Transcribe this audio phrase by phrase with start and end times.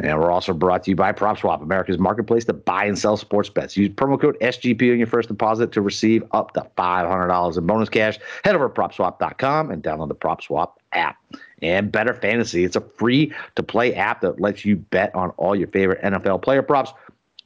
[0.00, 3.48] And we're also brought to you by PropSwap, America's marketplace to buy and sell sports
[3.48, 3.76] bets.
[3.76, 7.88] Use promo code SGP on your first deposit to receive up to $500 in bonus
[7.88, 8.18] cash.
[8.42, 11.16] Head over to PropSwap.com and download the PropSwap app.
[11.62, 15.54] And Better Fantasy, it's a free to play app that lets you bet on all
[15.54, 16.92] your favorite NFL player props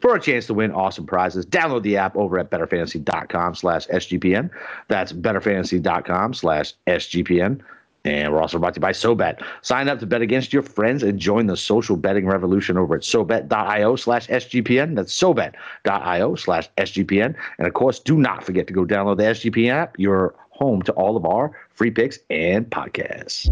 [0.00, 1.44] for a chance to win awesome prizes.
[1.44, 4.50] Download the app over at betterfantasy.com slash SGPN.
[4.88, 7.60] That's betterfantasy.com slash SGPN.
[8.08, 9.42] And we're also brought to you by SoBet.
[9.60, 13.02] Sign up to bet against your friends and join the social betting revolution over at
[13.02, 14.96] SoBet.io slash SGPN.
[14.96, 17.34] That's SoBet.io slash SGPN.
[17.58, 19.98] And of course, do not forget to go download the SGPN app.
[19.98, 23.48] You're home to all of our free picks and podcasts.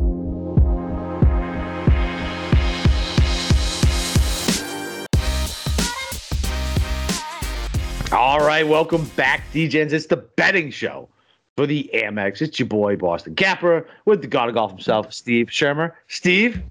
[8.11, 9.93] All right, welcome back, DJs.
[9.93, 11.11] It's the betting show
[11.57, 12.43] for the Amex.
[12.43, 15.93] It's your boy, Boston Capper, with the god of golf himself, Steve Shermer.
[16.09, 16.63] Steve,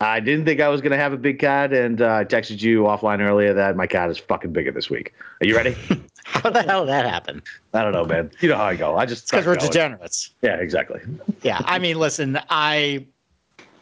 [0.00, 2.60] I didn't think I was going to have a big card, and uh, I texted
[2.60, 5.14] you offline earlier that my card is fucking bigger this week.
[5.40, 5.76] Are you ready?
[6.24, 7.42] How the hell did that happen?
[7.72, 8.30] I don't know, man.
[8.40, 8.96] You know how I go.
[8.96, 9.70] I just because we're going.
[9.70, 10.30] degenerates.
[10.40, 11.00] Yeah, exactly.
[11.42, 13.06] Yeah, I mean, listen, I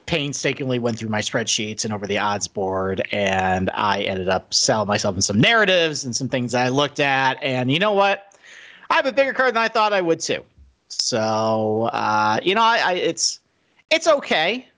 [0.07, 4.89] painstakingly went through my spreadsheets and over the odds board, and I ended up selling
[4.89, 7.41] myself in some narratives and some things I looked at.
[7.45, 8.32] And you know what?
[8.93, 10.45] I have a bigger card than I thought I would too.
[10.89, 13.41] So, uh, you know, I, I it's
[13.91, 14.69] it's okay.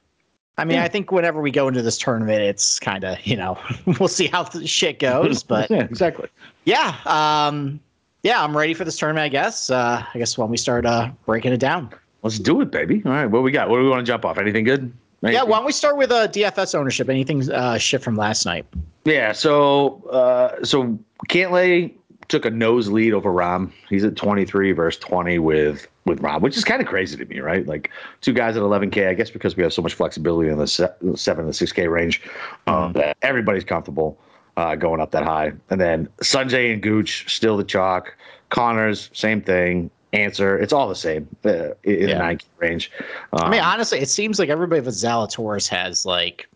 [0.57, 0.85] I mean, Yeah.
[0.85, 3.59] I think whenever we go into this tournament, it's kind of you know
[3.99, 6.29] we'll see how the shit goes, but yeah, exactly.
[6.65, 7.81] yeah, um,
[8.23, 9.25] yeah, I'm ready for this tournament.
[9.25, 9.69] I guess.
[9.69, 11.91] Uh, I guess when we start uh, breaking it down.
[12.23, 13.03] Let's do it, baby.
[13.05, 13.69] All right, what we got?
[13.69, 14.39] What do we want to jump off?
[14.39, 14.93] Anything good?
[15.23, 17.09] Yeah, why don't we start with uh, DFS ownership?
[17.09, 18.65] Anything uh, shift from last night?
[19.05, 21.93] Yeah, so uh, so Cantlay
[22.29, 23.71] took a nose lead over Rahm.
[23.89, 27.41] He's at 23 versus 20 with with Rahm, which is kind of crazy to me,
[27.41, 27.67] right?
[27.67, 27.91] Like
[28.21, 29.09] two guys at 11k.
[29.09, 32.23] I guess because we have so much flexibility in the se- seven to 6k range,
[32.67, 34.19] um, that everybody's comfortable
[34.57, 35.53] uh, going up that high.
[35.71, 38.15] And then Sanjay and Gooch still the chalk.
[38.51, 39.91] Conners same thing.
[40.13, 42.19] Ancer it's all the same uh, in Yeah.
[42.19, 42.91] the 9k range.
[43.33, 46.49] I mean, Um, honestly, it seems like everybody with Zalatoris has like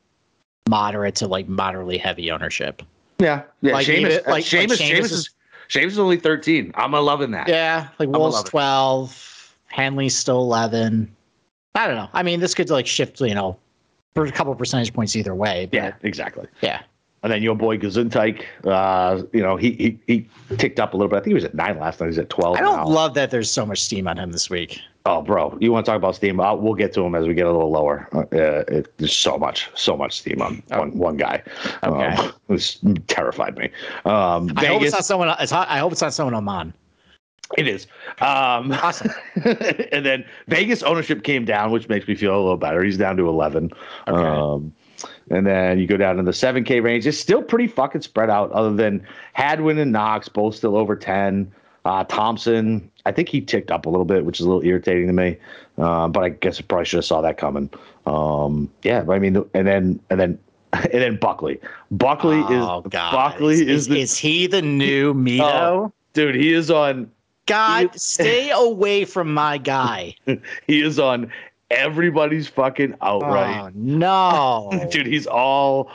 [0.68, 2.82] moderate to like moderately heavy ownership.
[3.18, 3.72] yeah, yeah.
[3.72, 5.30] like Seamus, even- like- like Seamus, Seamus Seamus is- is
[5.74, 6.72] Is only 13.
[6.74, 7.48] I'm loving that.
[7.48, 11.14] Yeah, like Wolves twelve, Henley's still eleven.
[11.74, 12.08] I don't know.
[12.12, 13.56] I mean, this could like shift, you know,
[14.14, 15.68] for a couple percentage points either way.
[15.72, 16.46] Yeah, exactly.
[16.62, 16.82] yeah.
[17.22, 21.08] And then your boy Gesundteich, uh, you know, he, he he ticked up a little
[21.08, 21.16] bit.
[21.16, 22.06] I think he was at nine last night.
[22.06, 22.56] He's at twelve.
[22.56, 22.86] I don't now.
[22.86, 24.80] love that there's so much steam on him this week.
[25.10, 26.38] Oh, bro, you want to talk about steam?
[26.38, 28.06] i we'll get to him as we get a little lower.
[28.14, 28.26] Uh,
[28.68, 31.42] it, there's so much, so much steam on one one guy.
[31.82, 32.14] Okay.
[32.18, 33.70] Um, it's terrified me.
[34.04, 35.34] Um, I hope it's not someone.
[35.40, 36.74] It's, I hope it's not someone Oman.
[37.56, 37.86] it is.
[38.20, 39.10] Um, Awesome.
[39.44, 42.82] and then Vegas ownership came down, which makes me feel a little better.
[42.82, 43.70] He's down to 11.
[44.08, 44.18] Okay.
[44.18, 44.74] Um,
[45.30, 47.06] and then you go down in the 7K range.
[47.06, 51.52] It's still pretty fucking spread out, other than Hadwin and Knox, both still over 10.
[51.88, 55.06] Uh, Thompson, I think he ticked up a little bit, which is a little irritating
[55.06, 55.38] to me.
[55.78, 57.70] Uh, but I guess I probably should have saw that coming.
[58.04, 60.38] Um, yeah, but I mean, and then and then
[60.74, 61.58] and then Buckley.
[61.90, 63.12] Buckley oh is God!
[63.12, 65.40] Buckley is, is, the is he the new Mito?
[65.88, 65.92] Oh.
[66.12, 66.34] dude.
[66.34, 67.10] He is on.
[67.46, 70.14] God, he- stay away from my guy.
[70.66, 71.32] He is on
[71.70, 73.56] everybody's fucking outright.
[73.56, 74.88] Oh no!
[74.90, 75.90] dude he's all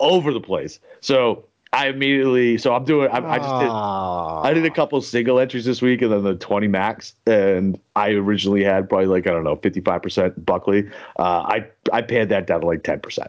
[0.00, 4.40] over the place so i immediately so i'm doing i, I just did Oh.
[4.44, 8.10] i did a couple single entries this week and then the 20 max and i
[8.10, 12.60] originally had probably like i don't know 55% buckley uh i i paid that down
[12.62, 13.28] to like 10%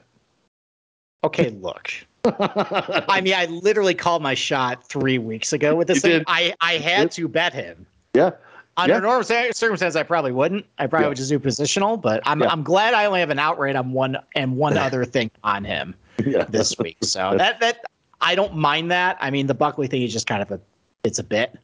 [1.25, 1.91] Okay, look.
[2.23, 6.23] I mean, I literally called my shot three weeks ago with this thing.
[6.27, 7.85] I I had to bet him.
[8.13, 8.31] yeah
[8.77, 8.99] Under Yeah.
[9.01, 10.65] normal circumstances, I probably wouldn't.
[10.77, 11.09] I probably Yeah.
[11.09, 12.01] would just do positional.
[12.01, 12.47] But I'm Yeah.
[12.49, 15.93] I'm glad I only have an outright on one and one other thing on him
[16.25, 16.95] yeah this week.
[17.03, 17.83] So that that
[18.21, 19.17] I don't mind that.
[19.19, 20.59] I mean, the Buckley thing is just kind of a
[21.03, 21.57] it's a bit.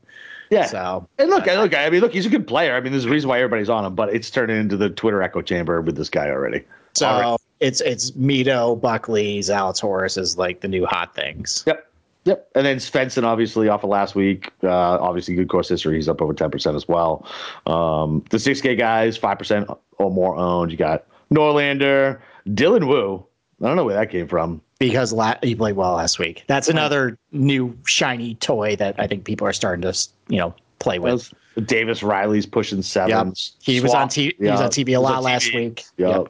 [0.50, 2.76] yeah So and look, I look, I mean, look, he's a good player.
[2.76, 5.22] I mean, there's a reason why everybody's on him, but it's turning into the Twitter
[5.22, 6.64] echo chamber with this guy already.
[6.94, 7.40] so Alright.
[7.60, 11.64] it's it's Mito, Buckley, Zalatoris is like the new hot things.
[11.68, 11.92] Yep.
[12.26, 12.50] Yep.
[12.56, 14.52] And then Svensson, obviously, off of last week.
[14.64, 15.96] Uh, obviously, good course history.
[15.96, 17.24] He's up over 10% as well.
[17.68, 20.72] Um, the 6K guys, 5% or more owned.
[20.72, 23.24] You got Norlander, Dylan Wu.
[23.62, 24.60] I don't know where that came from.
[24.80, 26.44] Because la- he played well last week.
[26.48, 29.98] That's another new shiny toy that I think people are starting to
[30.30, 31.34] you know play with.
[31.66, 33.28] Davis Riley's pushing seven.
[33.30, 33.36] Yep.
[33.62, 35.86] He was on t- he was on TV a lot last week.
[35.98, 36.28] Yep.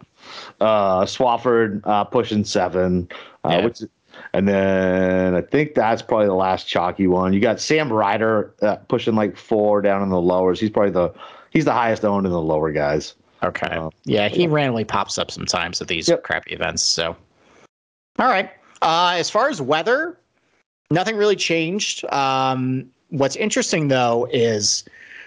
[0.62, 3.09] Uh, Swafford uh, pushing seven.
[3.44, 3.81] Uh, which,
[4.33, 7.33] and then I think that's probably the last chalky one.
[7.33, 10.59] You got Sam Ryder uh, pushing like four down in the lowers.
[10.59, 11.12] He's probably the
[11.50, 13.15] he's the highest owned in the lower guys.
[13.44, 13.68] Okay.
[13.68, 16.24] Uh, yeah, he randomly pops up sometimes at these Yep.
[16.24, 16.83] crappy events.
[16.83, 17.15] So,
[18.20, 18.50] all right.
[18.82, 20.18] Uh, as far as weather,
[20.92, 22.06] nothing really changed.
[22.14, 24.84] Um, what's interesting though is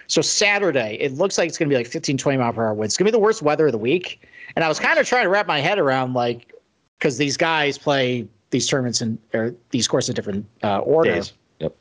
[0.07, 2.73] so Saturday, it looks like it's going to be like 15, 20 mile per hour
[2.73, 2.93] winds.
[2.93, 4.27] It's going to be the worst weather of the week.
[4.55, 6.51] And I was kind of trying to wrap my head around like,
[6.97, 11.13] because these guys play these tournaments in or these courses in different uh, order.
[11.13, 11.33] Days.
[11.59, 11.75] Yep.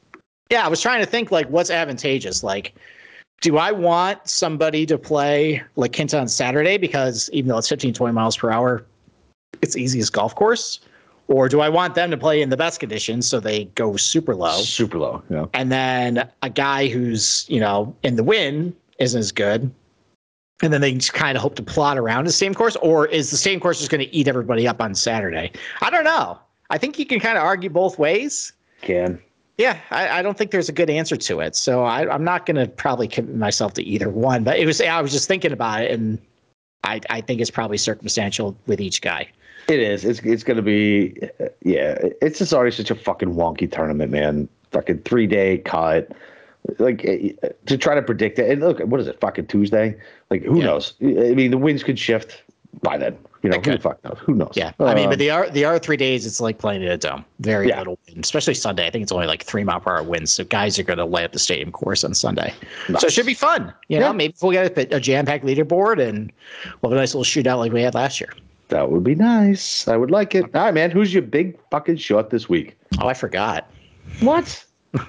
[0.51, 2.43] Yeah, I was trying to think like what's advantageous.
[2.43, 2.75] Like,
[3.41, 7.95] do I want somebody to play La Quinta on Saturday because even though it's 15,
[7.95, 8.85] 20 miles per hour,
[9.63, 10.81] it's easiest golf course?
[11.29, 14.35] Or do I want them to play in the best conditions so they go super
[14.35, 14.61] low?
[14.63, 15.23] Super low.
[15.29, 15.47] Yeah.
[15.53, 19.71] And then a guy who's, you know, in the win isn't as good.
[20.63, 23.31] And then they just kind of hope to plot around the same course, or is
[23.31, 25.53] the same course just going to eat everybody up on Saturday?
[25.83, 26.39] I don't know.
[26.71, 28.53] I think you can kind of argue both ways.
[28.83, 29.21] Can.
[29.59, 31.55] Yeah, I, I don't think there's a good answer to it.
[31.57, 34.45] So I, I'm not going to probably commit myself to either one.
[34.45, 36.19] But it was I was just thinking about it, and
[36.85, 39.29] I, I think it's probably circumstantial with each guy.
[39.69, 40.05] It is.
[40.05, 41.15] It's it's gonna be.
[41.62, 41.99] Yeah.
[42.23, 44.49] It's just already such a fucking wonky tournament, man.
[44.73, 46.11] Fucking three day cut.
[46.79, 47.32] Like eh,
[47.67, 48.50] to try to predict it.
[48.50, 49.20] And look, what is it?
[49.20, 49.94] Fucking Tuesday.
[50.31, 50.65] Like who Yeah.
[50.67, 50.94] knows?
[51.03, 52.43] I mean, the winds could shift
[52.82, 53.17] by then.
[53.43, 54.19] You know, who the fuck knows?
[54.20, 54.53] Who knows?
[54.56, 56.26] Yeah, I mean, but the are the are three days.
[56.26, 57.25] It's like playing in a dome.
[57.38, 57.79] Very Yeah.
[57.79, 58.87] little wind, especially Sunday.
[58.87, 60.32] I think it's only like three mile per hour winds.
[60.32, 62.53] So guys are going to lay up the stadium course on Sunday.
[62.99, 63.73] So it should be fun.
[63.88, 64.06] You Yeah.
[64.09, 66.32] know, maybe we'll get a, a jam packed leaderboard and
[66.82, 68.31] we'll have a nice little shootout like we had last year.
[68.69, 69.88] That would be nice.
[69.88, 70.44] I would like it.
[70.55, 70.91] All right, man.
[70.91, 72.79] Who's your big fucking shot this week?
[73.00, 73.70] Oh, I forgot.
[74.20, 74.65] What?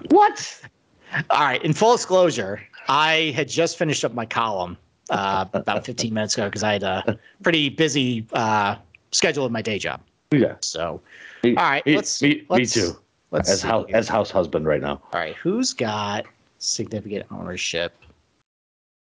[0.09, 0.61] what?
[1.29, 1.63] All right.
[1.63, 4.77] In full disclosure, I had just finished up my column
[5.09, 8.75] uh, about 15 minutes ago because I had a pretty busy uh,
[9.11, 10.01] schedule of my day job.
[10.31, 10.55] Yeah.
[10.61, 11.01] So,
[11.43, 12.97] Me, all right, Me, let's me, me let's, too.
[13.31, 15.01] Let's As house as house husband right now.
[15.13, 16.25] All right, who's got
[16.57, 17.93] significant ownership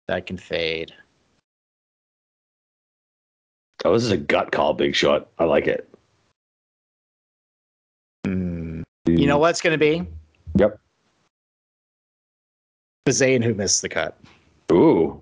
[0.07, 0.93] that can fade?
[3.83, 5.27] Oh, this is a gut call, big shot.
[5.39, 5.87] I like it.
[8.25, 8.83] Hmm.
[9.07, 10.07] You know what's going to be?
[10.55, 10.79] Yep.
[13.07, 14.17] Bazane who missed the cut.
[14.71, 15.19] Ooh,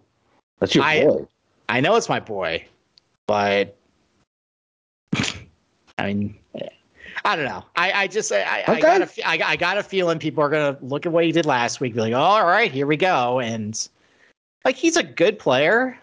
[0.60, 1.28] that's your I- boy.
[1.70, 2.66] I know it's my boy,
[3.28, 3.78] but
[6.00, 6.36] I mean,
[7.24, 7.64] I don't know.
[7.76, 10.50] I, I just I, I, I got a I, I got a feeling people are
[10.50, 12.98] gonna look at what he did last week, be like, oh, all right, here we
[12.98, 13.88] go, and
[14.66, 15.96] like he's a good player,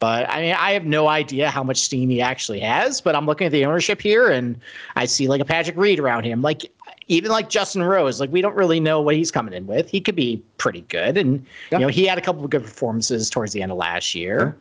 [0.00, 3.00] but I mean, I have no idea how much steam he actually has.
[3.00, 4.58] But I'm looking at the ownership here, and
[4.96, 6.70] I see like a Patrick Reed around him, like
[7.08, 9.88] even like Justin Rose, like we don't really know what he's coming in with.
[9.88, 11.78] He could be pretty good, and Yeah.
[11.78, 14.56] you know he had a couple of good performances towards the end of last year.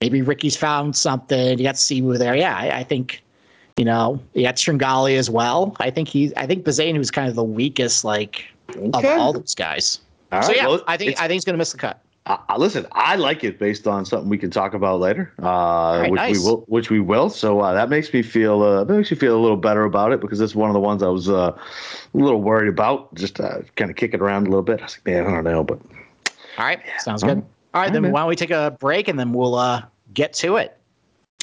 [0.00, 1.58] Maybe Rickie's found something.
[1.58, 2.36] You got Simu there.
[2.36, 3.22] Yeah, I, I think,
[3.78, 5.74] you know, you got Tringale as well.
[5.80, 8.44] I think he, I think Bazane was kind of the weakest, like,
[8.92, 10.00] of all those guys.
[10.32, 12.02] All so right, yeah, well, I think I think he's gonna miss the cut.
[12.26, 15.98] I, I- listen, I like it based on something we can talk about later, uh,
[16.02, 16.32] right, which nice.
[16.32, 16.64] we will.
[16.68, 17.30] Which we will.
[17.30, 20.12] So uh, that makes me feel uh, that makes me feel a little better about
[20.12, 21.58] it because it's one of the ones I was uh, a
[22.16, 23.14] little worried about.
[23.14, 24.80] Just uh, kind of kick it around a little bit.
[24.80, 25.78] I was like, man, I don't know, but
[26.58, 27.38] All right, sounds All good.
[27.38, 27.44] right.
[27.74, 28.12] All right, All then right, man.
[28.12, 29.82] why don't we take a break and then we'll uh
[30.14, 30.75] get to it.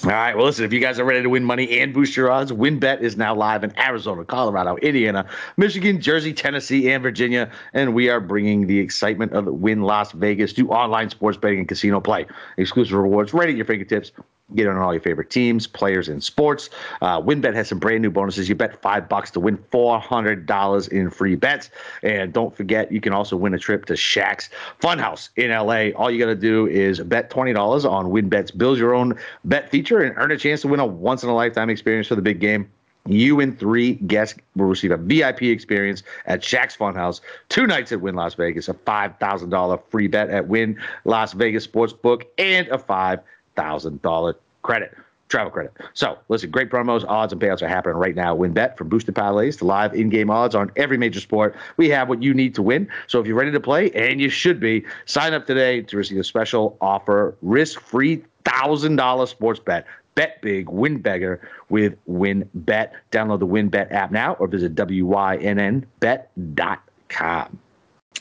[0.05, 0.35] All right.
[0.35, 2.99] Well, listen, if you guys are ready to win money and boost your odds, WynnBET
[2.99, 7.49] is now live in Arizona, Colorado, Indiana, Michigan, Jersey, Tennessee, and Virginia.
[7.71, 11.69] And we are bringing the excitement of Wynn Las Vegas to online sports betting and
[11.69, 12.25] casino play.
[12.57, 14.11] Exclusive rewards right at your fingertips.
[14.55, 16.69] Get on all your favorite teams, players, and sports.
[17.01, 18.49] Uh, WynnBET has some brand new bonuses.
[18.49, 21.69] You bet five bucks to win four hundred dollars in free bets,
[22.03, 24.49] and don't forget you can also win a trip to Shaq's
[24.81, 25.97] Funhouse in LA.
[25.97, 29.69] All you got to do is bet twenty dollars on WynnBET's Build Your Own Bet
[29.69, 32.21] feature and earn a chance to win a once in a lifetime experience for the
[32.21, 32.69] big game.
[33.07, 38.01] You and three guests will receive a VIP experience at Shaq's Funhouse, two nights at
[38.01, 42.67] Wynn Las Vegas, a five thousand dollar free bet at Wynn Las Vegas Sportsbook, and
[42.67, 43.19] a five
[43.55, 44.95] thousand dollar credit.
[45.29, 45.73] Travel credit.
[45.95, 48.35] So, listen, great promos, odds, and payouts are happening right now.
[48.35, 51.55] WynnBET from boosted parlays to live in-game odds on every major sport.
[51.75, 52.87] We have what you need to win.
[53.07, 56.19] So, if you're ready to play, and you should be, sign up today to receive
[56.19, 59.87] a special offer, risk-free thousand dollar sports bet.
[60.15, 62.91] Bet big, win bigger with WynnBET.
[63.11, 65.89] Download the WynnBET app now or visit wynnbet.com.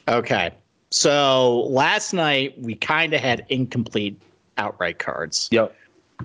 [0.09, 0.51] Okay.
[0.91, 4.21] So last night we kind of had incomplete
[4.62, 5.49] outright cards.
[5.50, 5.75] Yep.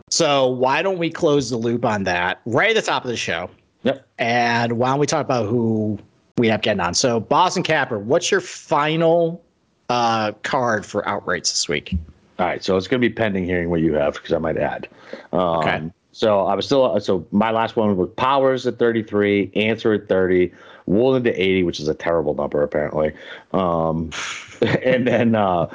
[0.09, 3.17] So why don't we close the loop on that right at the top of the
[3.17, 3.49] show?
[3.83, 4.07] Yep.
[4.19, 5.97] And why don't we talk about who
[6.37, 6.93] we have getting on?
[6.93, 9.43] So, Boston Capper, what's your final
[9.89, 11.95] uh, card for outrights this week?
[12.39, 14.57] All right, so it's going to be pending hearing what you have because I might
[14.57, 14.87] add.
[15.33, 15.81] Um, Okay.
[16.17, 20.51] So I was still so my last one was Powers at 33, Ancer at 30,
[20.87, 23.13] Woolen to 80, which is a terrible number apparently.
[23.53, 24.09] Um,
[24.83, 25.67] and then uh,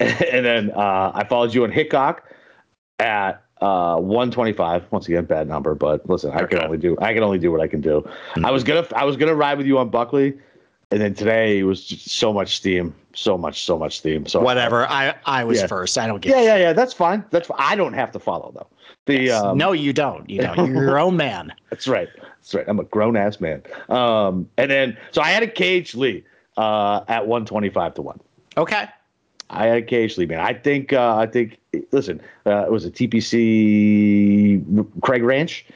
[0.32, 2.24] and then uh, I followed you on Hickok
[2.98, 4.90] at uh, 125.
[4.90, 7.60] Once again, bad number, but listen, I can only do I can only do what
[7.60, 8.08] I can do.
[8.42, 10.38] I was gonna I was gonna ride with you on Buckley,
[10.90, 14.24] and then today it was just so much steam, so much, so much steam.
[14.26, 14.86] So Whatever.
[14.88, 15.66] I, I was Yeah.
[15.66, 15.98] first.
[15.98, 16.72] I don't get yeah, yeah, yeah.
[16.72, 17.22] That's fine.
[17.30, 17.58] That's fine.
[17.60, 18.66] I don't have to follow though.
[19.04, 20.28] The um, no, you don't.
[20.30, 20.66] You don't.
[20.66, 21.52] You're your own man.
[21.70, 22.08] that's right.
[22.16, 22.64] That's right.
[22.66, 23.62] I'm a grown ass man.
[23.90, 26.24] Um, and then so I had a KH Lee
[26.56, 28.20] uh, at 125 to one.
[28.56, 28.88] Okay.
[29.52, 30.38] I had a cage man.
[30.40, 30.92] I think.
[30.92, 31.58] Uh, I think.
[31.92, 34.64] Listen, uh, it was a TPC
[35.02, 35.66] Craig Ranch,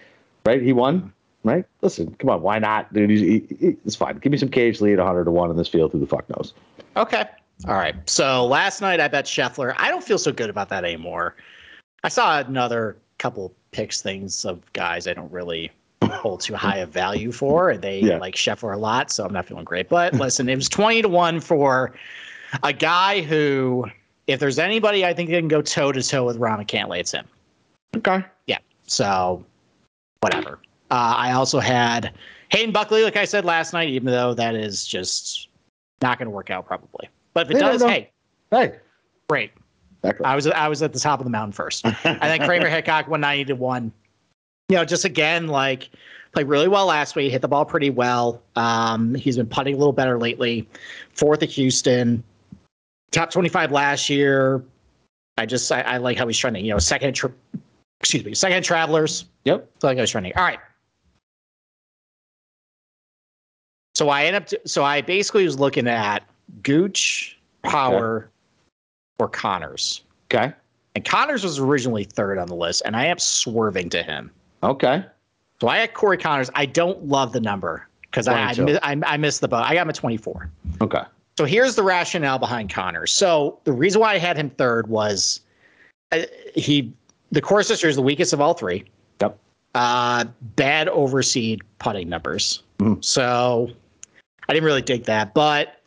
[0.47, 0.63] right?
[0.63, 1.13] He won.
[1.43, 1.67] Right.
[1.83, 2.41] Listen, come on.
[2.41, 3.11] Why not, dude?
[3.11, 4.17] He, he- it's fine.
[4.19, 5.93] Give me some KH at 100 to one in this field.
[5.93, 6.55] Who the fuck knows?
[6.97, 7.25] Okay.
[7.69, 7.95] All right.
[8.09, 9.75] So last night I bet Scheffler.
[9.77, 11.37] I don't feel so good about that anymore.
[12.03, 15.71] I saw another couple picks things of guys I don't really
[16.03, 18.17] hold too high of value for, and they Yeah.
[18.19, 19.89] like Scheffler a lot, so I'm not feeling great.
[19.91, 21.93] But listen, it was 20 to 1 for
[22.63, 23.87] a guy who,
[24.27, 27.13] if there's anybody I think that can go toe to toe with Rahm Cantlay, it's
[27.13, 27.27] him.
[27.97, 28.25] Okay.
[28.47, 28.59] Yeah.
[28.87, 29.45] So,
[30.21, 30.59] whatever.
[30.91, 32.13] Uh, I also had
[32.51, 35.49] Hayden Buckley, like I said last night, even though that is just
[36.03, 37.09] not going to work out probably.
[37.33, 38.11] But if it does, hey,
[38.51, 38.77] Hey.
[39.29, 39.51] great.
[40.03, 40.27] Exactly.
[40.27, 43.09] I was I was at the top of the mountain first, and then Kramer Hickok
[43.09, 43.91] 190 to one.
[44.69, 45.89] You know, just again like
[46.33, 48.43] played really well last week, hit the ball pretty well.
[48.55, 50.69] Um, he's been putting a little better lately.
[51.15, 52.23] Fourth at Houston,
[53.15, 54.63] top 25 last year.
[55.39, 56.65] I just I, I like how he's trending.
[56.65, 57.33] You know, second tra-
[58.01, 59.25] excuse me, second Travelers.
[59.45, 59.69] Yep.
[59.81, 60.33] So like I was trending.
[60.37, 60.59] All right.
[63.95, 64.47] So I end up.
[64.47, 66.25] To, so I basically was looking at
[66.63, 68.31] Gooch, Power,
[69.19, 70.03] or Conners.
[70.33, 70.53] Okay.
[70.95, 74.31] And Conners was originally third on the list, and I am swerving to him.
[74.63, 75.05] Okay.
[75.61, 76.51] So I had Corey Conners.
[76.55, 78.79] I don't love the number because I, I, 22.
[78.83, 79.63] I, I missed the boat.
[79.65, 80.51] I got him at 24.
[80.83, 81.03] Okay.
[81.37, 83.07] So here's the rationale behind Connor.
[83.07, 85.41] So the reason why I had him third was
[86.13, 86.23] uh,
[86.55, 86.93] he,
[87.33, 88.85] the course history is the weakest of all three.
[89.21, 89.39] Yep.
[89.75, 90.25] Uh,
[90.57, 92.63] bad overseed putting numbers.
[92.79, 93.05] Mhm.
[93.05, 93.69] So
[94.49, 95.35] I didn't really dig that.
[95.35, 95.81] But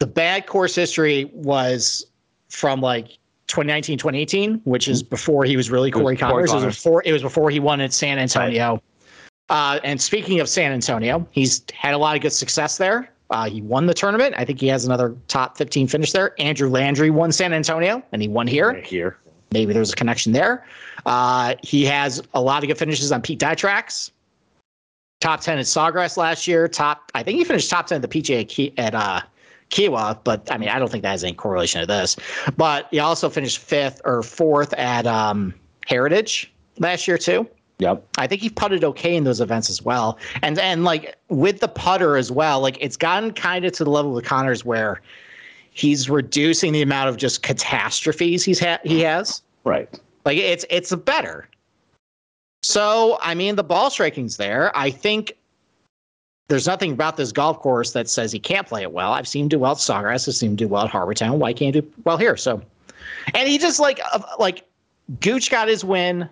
[0.00, 2.06] the bad course history was
[2.48, 6.00] from like 2019, 2018, which is before he was really Mm-hmm.
[6.02, 6.52] Was Corey Corey Conners.
[6.52, 8.82] It was before it was before he won at San Antonio.
[9.50, 13.10] Uh, and speaking of San Antonio, he's had a lot of good success there.
[13.34, 14.32] Uh, he won the tournament.
[14.38, 16.40] I think he has another top 15 finish there.
[16.40, 18.68] Andrew Landry won San Antonio, and he won here.
[18.68, 19.18] Right here.
[19.50, 20.64] Maybe there's a connection there.
[21.04, 24.12] Uh, he has a lot of good finishes on Pete Dye tracks.
[25.20, 26.68] Top 10 at Sawgrass last year.
[26.68, 29.20] Top, I think he finished top 10 at the PGA at uh,
[29.70, 32.14] Kiawah, but I mean, I don't think that has any correlation to this.
[32.56, 35.52] But he also finished fifth or fourth at um,
[35.86, 37.48] Heritage last year, too.
[37.78, 38.06] Yep.
[38.18, 40.18] I think he putted okay in those events as well.
[40.42, 43.90] And and like with the putter as well, like it's gotten kind of to the
[43.90, 45.00] level with Conners where
[45.70, 49.42] he's reducing the amount of just catastrophes he's ha- he has.
[49.64, 49.88] Right.
[50.24, 51.48] Like it's it's better.
[52.62, 54.76] So I mean the ball striking's there.
[54.76, 55.36] I think
[56.48, 59.12] there's nothing about this golf course that says he can't play it well.
[59.12, 60.28] I've seen him do well at Sawgrass.
[60.28, 61.38] I've seen him do well at Harbour Town.
[61.38, 62.36] Why can't he do well here?
[62.36, 62.62] So,
[63.34, 63.98] and he just like
[64.38, 64.64] like
[65.20, 66.28] Gooch got his win.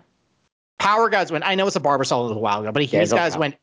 [0.79, 1.43] Power guys win.
[1.43, 3.33] I know it's a Barbasol a little while ago, but he, Yeah, he's got his
[3.35, 3.51] problem.
[3.51, 3.59] win.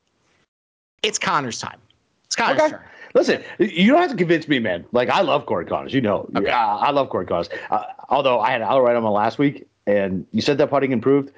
[1.02, 1.78] It's Connor's time.
[2.24, 2.70] It's Connor's Okay.
[2.70, 2.80] turn.
[3.14, 4.84] Listen, you don't have to convince me, man.
[4.92, 5.92] Like I love Corey Conners.
[5.92, 6.50] You know, Okay.
[6.50, 7.48] I, I love Corey Conners.
[7.70, 10.92] Uh, although I had Al right on my last week, and you said that putting
[10.92, 11.32] improved.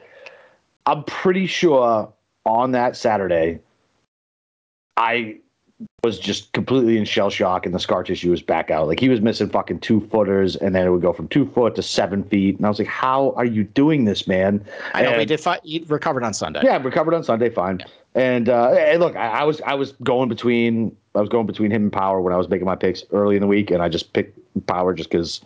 [0.85, 2.12] I'm pretty sure
[2.45, 3.61] on that Saturday,
[4.97, 5.38] I
[6.05, 8.88] was just completely in shell shock, and the scar tissue was back out.
[8.88, 11.75] Like he was missing fucking two footers, and then it would go from two foot
[11.76, 14.64] to seven feet, and I was like, "How are you doing this, man?"
[14.95, 15.41] I know And- he did.
[15.41, 16.61] Fi- he recovered on Sunday.
[16.64, 17.83] yeah, recovered on Sunday, fine.
[18.14, 21.71] And uh, and look, I, I was I was going between I was going between
[21.71, 23.88] him and Power when I was making my picks early in the week, and I
[23.88, 25.41] just picked Power just because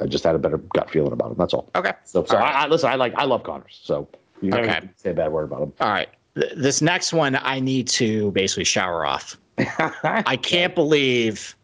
[0.00, 1.36] I just had a better gut feeling about him.
[1.38, 1.68] That's all.
[1.74, 1.92] Okay.
[2.04, 2.54] So so All right.
[2.54, 2.88] I, I listen.
[2.90, 3.80] I like I love Conners.
[3.82, 4.08] So
[4.40, 4.80] you Okay.
[4.96, 5.72] say a bad word about him.
[5.80, 6.08] All right.
[6.38, 9.36] Th- This next one, I need to basically shower off.
[9.58, 11.56] I can't believe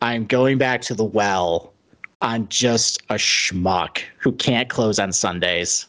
[0.00, 1.72] I'm going back to the well
[2.22, 5.86] on just a schmuck who can't close on Sundays.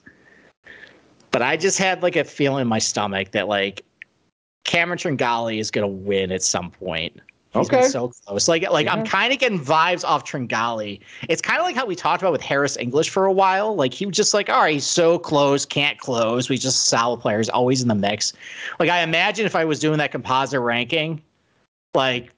[1.31, 3.83] But I just had like a feeling in my stomach that like
[4.63, 7.19] Cameron Tringale is going to win at some point
[7.57, 7.81] He's Okay.
[7.81, 8.47] been so close.
[8.47, 10.99] Like, like I'm kind of getting vibes off Tringale.
[11.29, 13.75] It's kind of like how we talked about with Harris English for a while.
[13.75, 16.49] Like he was just like, all right, he's so close, can't close.
[16.49, 18.33] We just solid players, always in the mix.
[18.79, 21.21] Like I imagine if I was doing that composite ranking,
[21.93, 22.31] like,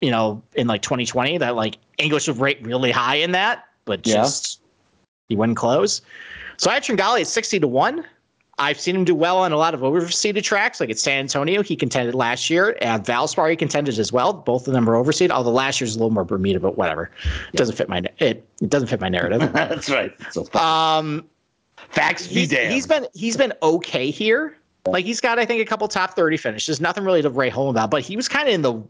[0.00, 4.06] you know, in like 2020, that like English would rate really high in that, but
[4.06, 4.16] Yeah.
[4.22, 4.60] just
[5.28, 6.02] he wouldn't close.
[6.58, 8.04] So I had Tringale at 60 to 1.
[8.58, 11.62] I've seen him do well on a lot of overseeded tracks, like at San Antonio.
[11.62, 12.76] He contended last year.
[12.80, 14.32] At Valspar, he contended as well.
[14.32, 17.10] Both of them are overseeded, although last year's a little more Bermuda, but whatever.
[17.52, 19.40] It doesn't fit my it, it doesn't fit my narrative.
[19.52, 20.12] That's right.
[20.30, 21.26] So um
[21.90, 22.72] facts be he's, damned.
[22.72, 24.56] he's been he's been okay here.
[24.86, 26.80] Like he's got, I think, a couple top 30 finishes.
[26.80, 28.80] Nothing really to write home about, but he was kind of in the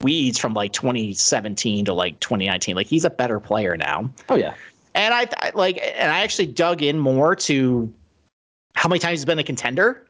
[0.00, 2.74] weeds from like 2017 to like 2019.
[2.74, 4.10] Like he's a better player now.
[4.28, 4.54] oh yeah.
[4.94, 7.92] And I, I like, and I actually dug in more to
[8.74, 10.06] how many times he's been a contender.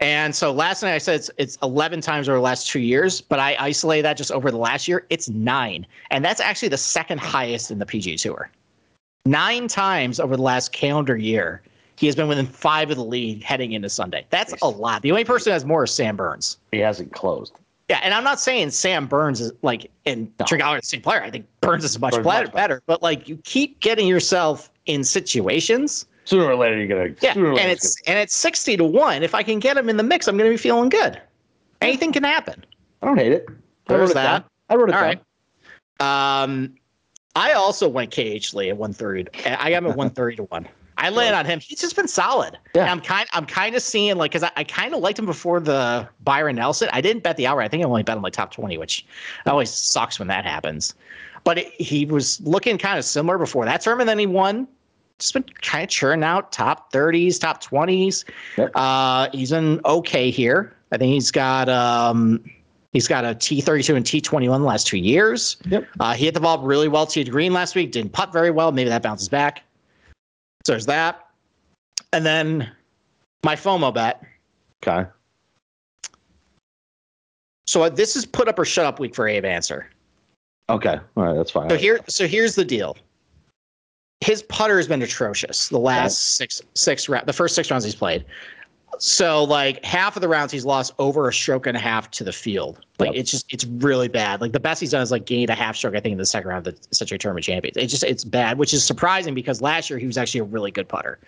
[0.00, 3.20] And so last night I said it's, it's 11 times over the last two years,
[3.20, 5.06] but I isolated that just over the last year.
[5.10, 5.86] It's nine.
[6.10, 8.50] And that's actually the second highest in the PGA Tour.
[9.26, 11.62] Nine times over the last calendar year,
[11.96, 14.26] he has been within five of the lead heading into Sunday.
[14.30, 15.02] That's a lot.
[15.02, 16.56] The only person who has more is Sam Burns.
[16.72, 17.52] He hasn't closed.
[17.90, 20.46] Yeah, and I'm not saying Sam Burns is like and No.
[20.46, 21.22] Tringale are the same player.
[21.22, 24.70] I think Burns is much Burns better, much better, but like you keep getting yourself
[24.86, 26.06] in situations.
[26.24, 27.14] Sooner or later, you're gonna.
[27.20, 29.22] Yeah, and it's and it's sixty to one.
[29.22, 31.20] If I can get him in the mix, I'm going to be feeling good.
[31.80, 32.64] Anything can happen.
[33.02, 33.46] I don't hate it.
[33.48, 33.52] I
[33.88, 34.24] There's wrote it that.
[34.24, 34.44] down.
[34.68, 35.20] I wrote it All down.
[36.00, 36.42] right.
[36.42, 36.74] Um,
[37.36, 39.26] I also went KH Lee at one thirty.
[39.46, 40.68] I got him at one thirty to one.
[40.98, 41.60] I land on him.
[41.60, 42.58] He's just been solid.
[42.74, 42.82] Yeah.
[42.82, 43.28] And I'm kind.
[43.32, 46.56] I'm kind of seeing like because I, I kind of liked him before the Byron
[46.56, 46.88] Nelson.
[46.92, 47.64] I didn't bet the outright.
[47.66, 49.06] I think I only bet him like top twenty, which
[49.46, 50.94] always sucks when that happens.
[51.44, 54.68] But it, he was looking kind of similar before that term, and then he won.
[55.20, 58.24] Just been kind of churning out top thirties, top twenties.
[58.56, 58.72] Yep.
[58.74, 60.74] Uh, he's been okay here.
[60.92, 62.42] I think he's got um,
[62.92, 65.58] he's got a T thirty two and T twenty one the last two years.
[65.66, 65.86] Yep.
[66.00, 67.92] Uh, he hit the ball really well to green last week.
[67.92, 68.72] Didn't putt very well.
[68.72, 69.62] Maybe that bounces back.
[70.64, 71.28] So there's that.
[72.12, 72.70] And then
[73.44, 74.24] my FOMO bet.
[74.82, 75.08] Okay.
[77.66, 79.90] So uh, this is put up or shut up week for Abe Ancer.
[80.70, 80.98] Okay.
[81.16, 81.34] All right.
[81.34, 81.68] That's fine.
[81.68, 82.96] So here, so here's the deal.
[84.20, 87.26] His putter has been atrocious the last six six rounds.
[87.26, 88.24] The first six rounds he's played.
[88.98, 92.24] So like half of the rounds he's lost over a stroke and a half to
[92.24, 92.80] the field.
[92.98, 93.16] Like Yep.
[93.16, 94.42] it's just it's really bad.
[94.42, 96.26] Like the best he's done is like gained a half stroke I think in the
[96.26, 97.78] second round of the Sentry Tournament Champions.
[97.78, 100.70] It's just it's bad, which is surprising because last year he was actually a really
[100.70, 101.18] good putter.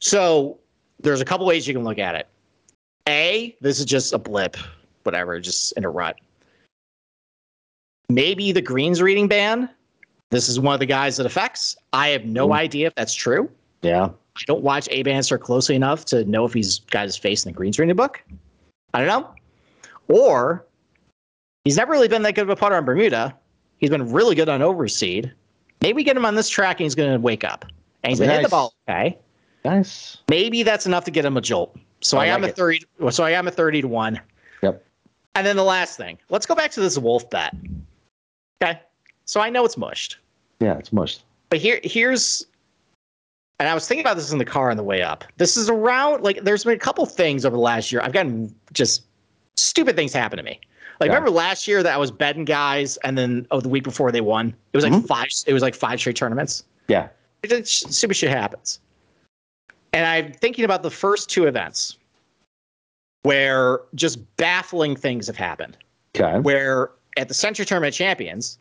[0.00, 0.58] So
[1.00, 2.26] there's a couple ways you can look at it.
[3.08, 4.56] A, this is just a blip,
[5.04, 6.16] whatever, just in a rut.
[8.08, 9.68] Maybe the greens reading ban.
[10.34, 11.76] This is one of the guys that affects.
[11.92, 12.56] I have no Mm.
[12.56, 13.48] idea if that's true.
[13.82, 14.08] yeah.
[14.36, 17.52] I don't watch Abe Ancer closely enough to know if he's got his face in
[17.52, 18.20] the greens reading book.
[18.92, 19.32] I don't know.
[20.08, 20.66] Or
[21.64, 23.32] he's never really been that good of a putter on Bermuda.
[23.78, 25.30] He's been really good on overseed.
[25.82, 27.64] Maybe get him on this track and he's going to wake up.
[28.02, 28.50] And he's been hitting the Nice.
[28.50, 29.18] ball okay.
[29.64, 30.16] Nice.
[30.28, 31.76] Maybe that's enough to get him a jolt.
[32.00, 32.80] So I I, am a thirty.
[33.10, 34.20] So I am a thirty to one.
[34.62, 34.84] Yep.
[35.36, 36.18] And then the last thing.
[36.28, 37.54] Let's go back to this Wolff bet.
[38.62, 38.80] Okay.
[39.26, 40.18] So I know it's mushed,
[40.60, 40.78] Yeah.
[40.78, 41.22] It's mushed.
[41.50, 42.46] but here here's.
[43.60, 45.24] And I was thinking about this in the car on the way up.
[45.36, 48.00] This is around like there's been a couple things over the last year.
[48.02, 49.04] I've gotten just
[49.56, 50.58] stupid things happen to me.
[51.00, 51.14] Like Yeah.
[51.14, 54.20] remember last year that I was betting guys, and then oh the week before they
[54.20, 54.48] won.
[54.72, 55.06] It was like Mhm.
[55.06, 55.28] five.
[55.46, 56.64] It was like five straight tournaments.
[56.88, 57.08] Yeah.
[57.42, 58.80] It just- stupid shit happens.
[59.92, 61.98] And I'm thinking about the first two events
[63.22, 65.76] where just baffling things have happened.
[66.16, 66.38] Okay.
[66.40, 68.58] Where at the Sentry Tournament Champions,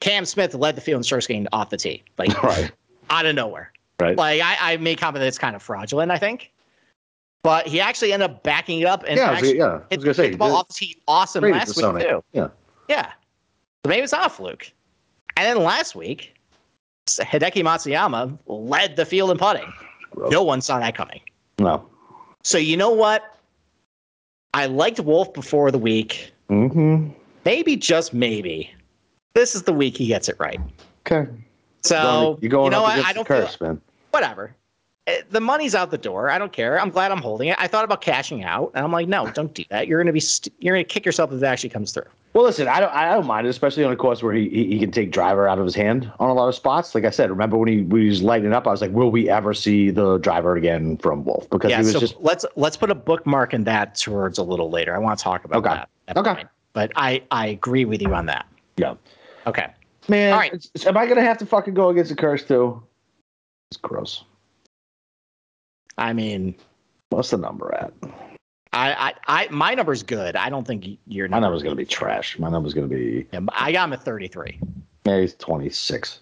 [0.00, 2.72] Cam Smith led the field in strokes gained off the tee, like Right.
[3.10, 3.72] out of nowhere.
[4.00, 4.16] Right.
[4.16, 6.50] Like I, I made comment that it's kind of fraudulent, I think.
[7.42, 9.30] But he actually ended up backing it up and yeah.
[9.30, 9.66] Actually yeah.
[9.66, 10.22] I hit, was gonna say.
[10.24, 12.22] hit the ball off the tee awesome last week too.
[12.32, 12.48] Yeah.
[12.88, 13.12] Yeah.
[13.84, 14.72] So maybe it's not a fluke.
[15.36, 16.34] And then last week,
[17.06, 19.72] Hideki Matsuyama led the field in putting.
[20.10, 20.30] Gross.
[20.30, 21.20] No one saw that coming.
[21.58, 21.86] No.
[22.42, 23.36] So you know what?
[24.52, 26.32] I liked Wolff before the week.
[26.50, 27.10] Mm-hmm.
[27.44, 28.70] Maybe just maybe.
[29.34, 30.60] This is the week he gets it right.
[31.06, 31.30] Okay.
[31.82, 32.92] So you're going you know up what?
[32.98, 33.80] against I the don't feel, curse, man.
[34.10, 34.54] whatever.
[35.06, 36.28] Eh, The money's out the door.
[36.30, 36.78] I don't care.
[36.78, 37.56] I'm glad I'm holding it.
[37.58, 39.86] I thought about cashing out, and I'm like, no, don't do that.
[39.88, 42.04] You're gonna be st- you're gonna kick yourself if it actually comes through.
[42.32, 44.66] Well, listen, I don't, I don't mind it, especially on a course where he, he
[44.66, 46.94] he can take driver out of his hand on a lot of spots.
[46.94, 48.66] Like I said, remember when he, when he was lighting up?
[48.68, 51.48] I was like, will we ever see the driver again from Wolff?
[51.50, 51.78] Because yeah.
[51.78, 54.94] he was So just let's let's put a bookmark in that towards a little later.
[54.94, 55.74] I want to talk about Okay.
[55.74, 55.88] that.
[56.08, 56.34] at Okay.
[56.34, 56.48] point.
[56.72, 58.46] But I I agree with you on that.
[58.76, 58.94] yeah,
[59.46, 59.66] Okay.
[60.08, 60.32] man.
[60.32, 60.66] All right.
[60.86, 62.82] am I gonna have to fucking go against the curse too?
[63.70, 64.24] It's gross.
[65.98, 66.54] I mean,
[67.10, 67.92] What's the number at?
[68.72, 70.36] I, I, I my number's good.
[70.36, 72.38] I don't think your My number's gonna be trash.
[72.38, 74.60] My number's gonna be Yeah, I got him at 33.
[75.04, 76.20] yeah, he's 26.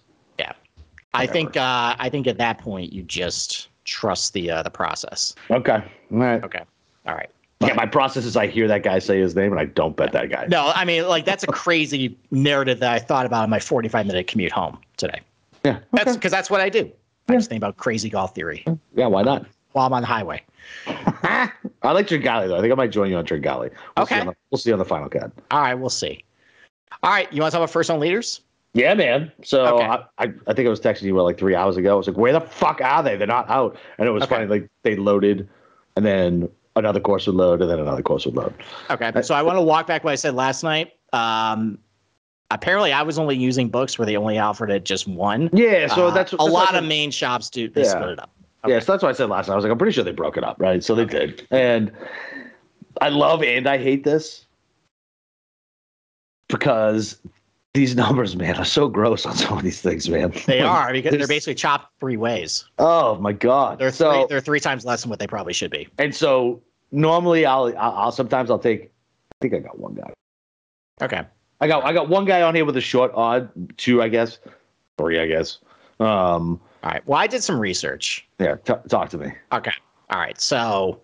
[1.11, 1.33] I Whatever.
[1.33, 5.33] think uh, I think at that point you just trust the uh, the process.
[5.49, 5.83] Okay.
[6.11, 6.43] All right.
[6.43, 6.61] Okay.
[7.07, 7.29] All right.
[7.61, 10.13] Yeah, my process is I hear that guy say his name and I don't bet
[10.13, 10.45] that guy.
[10.47, 14.07] No, I mean like that's a crazy narrative that I thought about in my 45
[14.07, 15.19] minute commute home today.
[15.65, 15.79] Yeah.
[15.91, 16.89] That's because that's what I do.
[17.27, 17.37] I Yeah.
[17.39, 18.63] just think about crazy golf theory
[18.95, 19.45] Yeah, why not?
[19.73, 20.41] while I'm on the highway.
[20.87, 21.51] I
[21.83, 22.57] like Tringale though.
[22.57, 23.69] I think I might join you on Tringale.
[23.97, 24.19] We'll See Okay.
[24.21, 25.31] on the, we'll see on the final cut.
[25.51, 26.23] All right, we'll see.
[27.03, 28.41] All right, you want to talk about first on leaders?
[28.73, 29.31] Yeah, man.
[29.43, 29.85] So Okay.
[29.85, 29.95] I,
[30.25, 31.91] I, I think I was texting you what, like three hours ago.
[31.93, 33.17] I was like, where the fuck are they?
[33.17, 33.77] They're not out.
[33.97, 34.35] And it was Okay.
[34.35, 34.47] funny.
[34.47, 35.47] Like they loaded,
[35.95, 38.53] and then another course would load, and then another course would load.
[38.89, 40.93] Okay, so I want to walk back what I said last night.
[41.13, 41.77] Um,
[42.51, 45.49] apparently, I was only using books where they only offered it just one.
[45.53, 45.87] Yeah.
[45.93, 47.69] So Uh, that's a lot I of main shops do.
[47.69, 47.91] They Yeah.
[47.91, 48.31] split it up.
[48.67, 49.53] Yeah, so that's what I said last night.
[49.53, 50.83] I was like, I'm pretty sure they broke it up, right?
[50.83, 51.47] So they did.
[51.49, 51.93] And
[52.99, 54.45] I love and I hate this
[56.49, 57.17] because
[57.73, 60.33] these numbers, man, are so gross on some of these things, man.
[60.45, 62.65] They are because they're basically chopped three ways.
[62.79, 63.79] Oh my god.
[63.79, 65.87] They're so three, they're three times less than what they probably should be.
[65.97, 68.85] and so normally I'll, I'll I'll sometimes I'll take.
[68.85, 70.11] I think I got one guy.
[71.01, 71.23] Okay.
[71.61, 74.39] I got I got one guy on here with a short odd, two I guess,
[74.97, 75.59] three I guess.
[75.99, 77.05] Um, All right.
[77.07, 78.27] Well, I did some research.
[78.39, 79.31] yeah, t- talk to me.
[79.51, 79.73] Okay.
[80.09, 80.39] All right.
[80.39, 81.01] So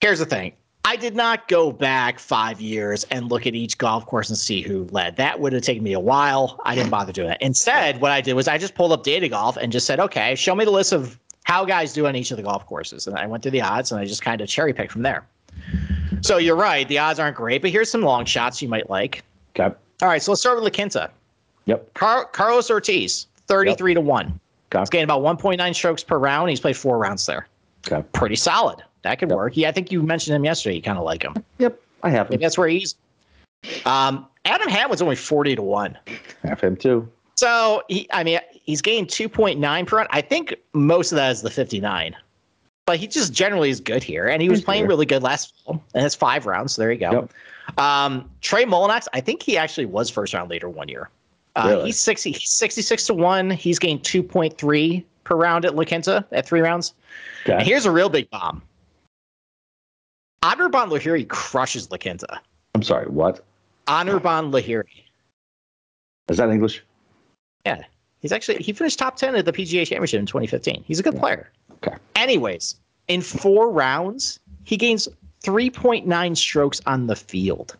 [0.00, 0.52] here's the thing.
[0.90, 4.60] I did not go back five years and look at each golf course and see
[4.60, 5.14] who led.
[5.18, 6.60] That would have taken me a while.
[6.64, 7.40] I didn't bother doing that.
[7.40, 10.34] Instead, what I did was I just pulled up data golf and just said, okay,
[10.34, 13.06] show me the list of how guys do on each of the golf courses.
[13.06, 15.24] And I went through the odds and I just kind of cherry picked from there.
[16.22, 16.88] So you're right.
[16.88, 19.22] The odds aren't great, but here's some long shots you might like.
[19.56, 19.72] Okay.
[20.02, 20.20] All right.
[20.20, 21.08] So let's start with La Quinta.
[21.66, 21.94] Yep.
[21.94, 24.40] Car- Carlos Ortiz, 33 to 1.
[24.72, 24.80] Okay.
[24.80, 26.50] He's getting about 1.9 strokes per round.
[26.50, 27.46] He's played four rounds there
[27.86, 28.04] Okay.
[28.12, 28.82] pretty solid.
[29.02, 29.36] That could Yep.
[29.36, 29.56] work.
[29.56, 30.76] Yeah, I think you mentioned him yesterday.
[30.76, 31.34] You kind of like him.
[31.58, 31.80] Yep.
[32.02, 32.30] I have him.
[32.32, 32.94] Maybe that's where he's.
[33.84, 35.96] Um, Adam Hadwin's only forty to one.
[36.42, 37.08] Have him too.
[37.36, 40.08] So he, I mean, he's gained two point nine per round.
[40.12, 42.16] I think most of that is the fifty nine,
[42.86, 44.88] but he just generally is good here, and he was He's playing good.
[44.88, 46.74] really good last fall, and it's five rounds.
[46.74, 47.12] So there you go.
[47.12, 47.78] Yep.
[47.78, 51.08] Um, Trey Mullinax, I think he actually was first round leader one year.
[51.56, 51.86] Uh, Really?
[51.86, 52.32] He's sixty.
[52.32, 53.50] He's sixty six to one.
[53.50, 56.94] He's gained two point three per round at La Quinta at three rounds.
[57.44, 57.64] And Okay.
[57.64, 58.62] here's a real big bomb.
[60.42, 62.40] Anirban Lahiri crushes La Quinta.
[62.74, 63.06] I'm sorry.
[63.06, 63.44] What
[63.86, 64.84] Anirban Lahiri.
[66.28, 66.82] is that English?
[67.66, 67.82] Yeah.
[68.20, 70.84] He's actually he finished top 10 at the PGA Championship in 2015.
[70.86, 71.50] He's a good player.
[71.82, 71.96] Okay.
[72.16, 72.76] Anyways,
[73.08, 75.08] in 4 rounds, he gains
[75.42, 77.76] 3.9 strokes on the field.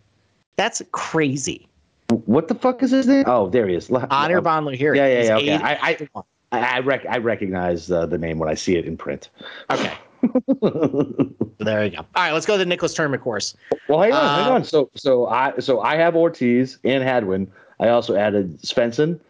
[0.56, 1.66] That's crazy.
[2.08, 3.24] What the fuck is his name?
[3.26, 3.90] Oh, there he is.
[3.90, 4.96] La- Anirban Lahiri.
[4.96, 5.36] Yeah, yeah, yeah.
[5.36, 5.54] Okay.
[5.54, 8.96] I I I, I, rec- I recognize uh, the name when I see it in
[8.96, 9.30] print.
[9.70, 9.92] Okay.
[11.58, 11.98] There you go.
[11.98, 13.54] All right, let's go to the Nicklaus Tournament course.
[13.88, 14.64] well, hang on, hang Uh, on.
[14.64, 17.50] So so I so I have Ortiz and Hadwin.
[17.80, 19.20] I also added Svensson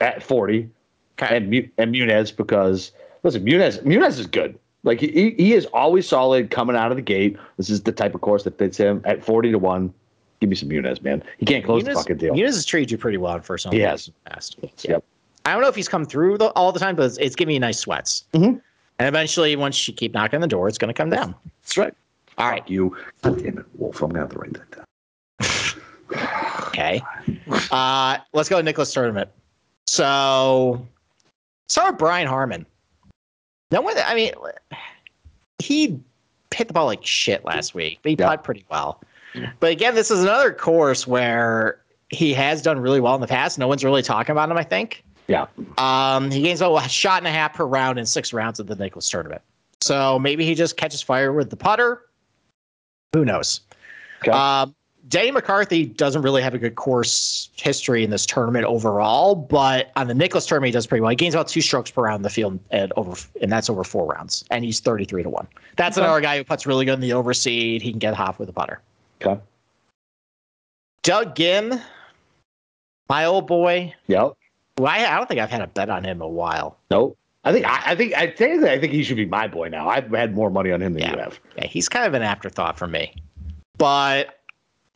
[0.00, 0.68] at 40
[1.20, 1.36] Okay.
[1.36, 2.92] and and Munoz because
[3.24, 4.56] listen, Munoz Munoz is good.
[4.84, 7.36] Like he he- is always solid coming out of the gate.
[7.56, 9.92] This is the type of course that fits him at 40 to 1.
[10.40, 11.24] Give me some Munoz, man.
[11.38, 12.34] He can't close the Munoz- fucking deal.
[12.34, 13.74] Munoz has treated you pretty well in first round.
[13.74, 14.10] He has.
[14.26, 14.56] Past.
[14.82, 15.02] Yep.
[15.44, 17.54] I don't know if he's come through the, all the time, but it's, it's giving
[17.54, 18.24] you nice sweats.
[18.32, 18.60] Mhm.
[18.98, 21.34] And eventually, once you keep knocking on the door, it's going to come down.
[21.62, 21.94] That's right.
[22.38, 22.68] All right.
[22.68, 22.96] You.
[23.22, 24.02] God damn it, Wolff.
[24.02, 24.84] I'm gonna have to write that down.
[26.68, 27.00] Okay.
[27.70, 29.30] Uh, let's go to Nicklaus Tournament.
[29.86, 30.84] So,
[31.68, 32.66] start with Brian Harman.
[33.70, 34.32] No one, I mean,
[35.60, 36.00] he
[36.52, 38.26] hit the ball like shit last week, but he Yeah.
[38.26, 39.00] played pretty well.
[39.60, 41.80] But again, this is another course where
[42.10, 43.56] he has done really well in the past.
[43.56, 45.03] No one's really talking about him, I think.
[45.26, 45.46] Yeah.
[45.78, 48.66] Um, he gains about a shot and a half per round in six rounds of
[48.66, 49.42] the Nicklaus tournament.
[49.80, 52.02] So maybe he just catches fire with the putter.
[53.12, 53.60] Who knows?
[54.22, 54.30] Okay.
[54.30, 54.74] Um,
[55.08, 60.06] Denny McCarthy doesn't really have a good course history in this tournament overall, but on
[60.06, 61.10] the Nicklaus tournament, he does pretty well.
[61.10, 63.84] He gains about two strokes per round in the field, and over, and that's over
[63.84, 65.46] four rounds, and he's thirty-three to one.
[65.76, 66.06] That's Okay.
[66.06, 67.82] another guy who puts really good in the overseed.
[67.82, 68.80] He can get hot with a putter.
[69.22, 69.38] Okay.
[71.02, 71.82] Doug Ghim,
[73.10, 73.92] my old boy.
[74.06, 74.32] Yep.
[74.78, 76.76] Who I, I don't think I've had a bet on him in a while.
[76.90, 77.16] Nope.
[77.44, 79.88] I think I, I think I technically I think he should be my boy now.
[79.88, 81.12] I've had more money on him than Yeah.
[81.12, 81.38] you have.
[81.56, 83.14] Yeah, he's kind of an afterthought for me.
[83.76, 84.40] But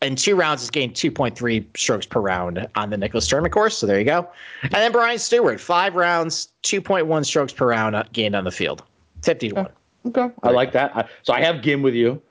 [0.00, 3.76] in two rounds, he's gained 2.3 strokes per round on the Nicklaus Tournament course.
[3.76, 4.28] So there you go.
[4.62, 8.82] And then Brian Stuard, five rounds, 2.1 strokes per round gained on the field.
[9.24, 9.68] 50 to 1.
[10.06, 10.28] Okay.
[10.42, 10.96] I like that.
[10.96, 12.22] I, so I have Ghim with you.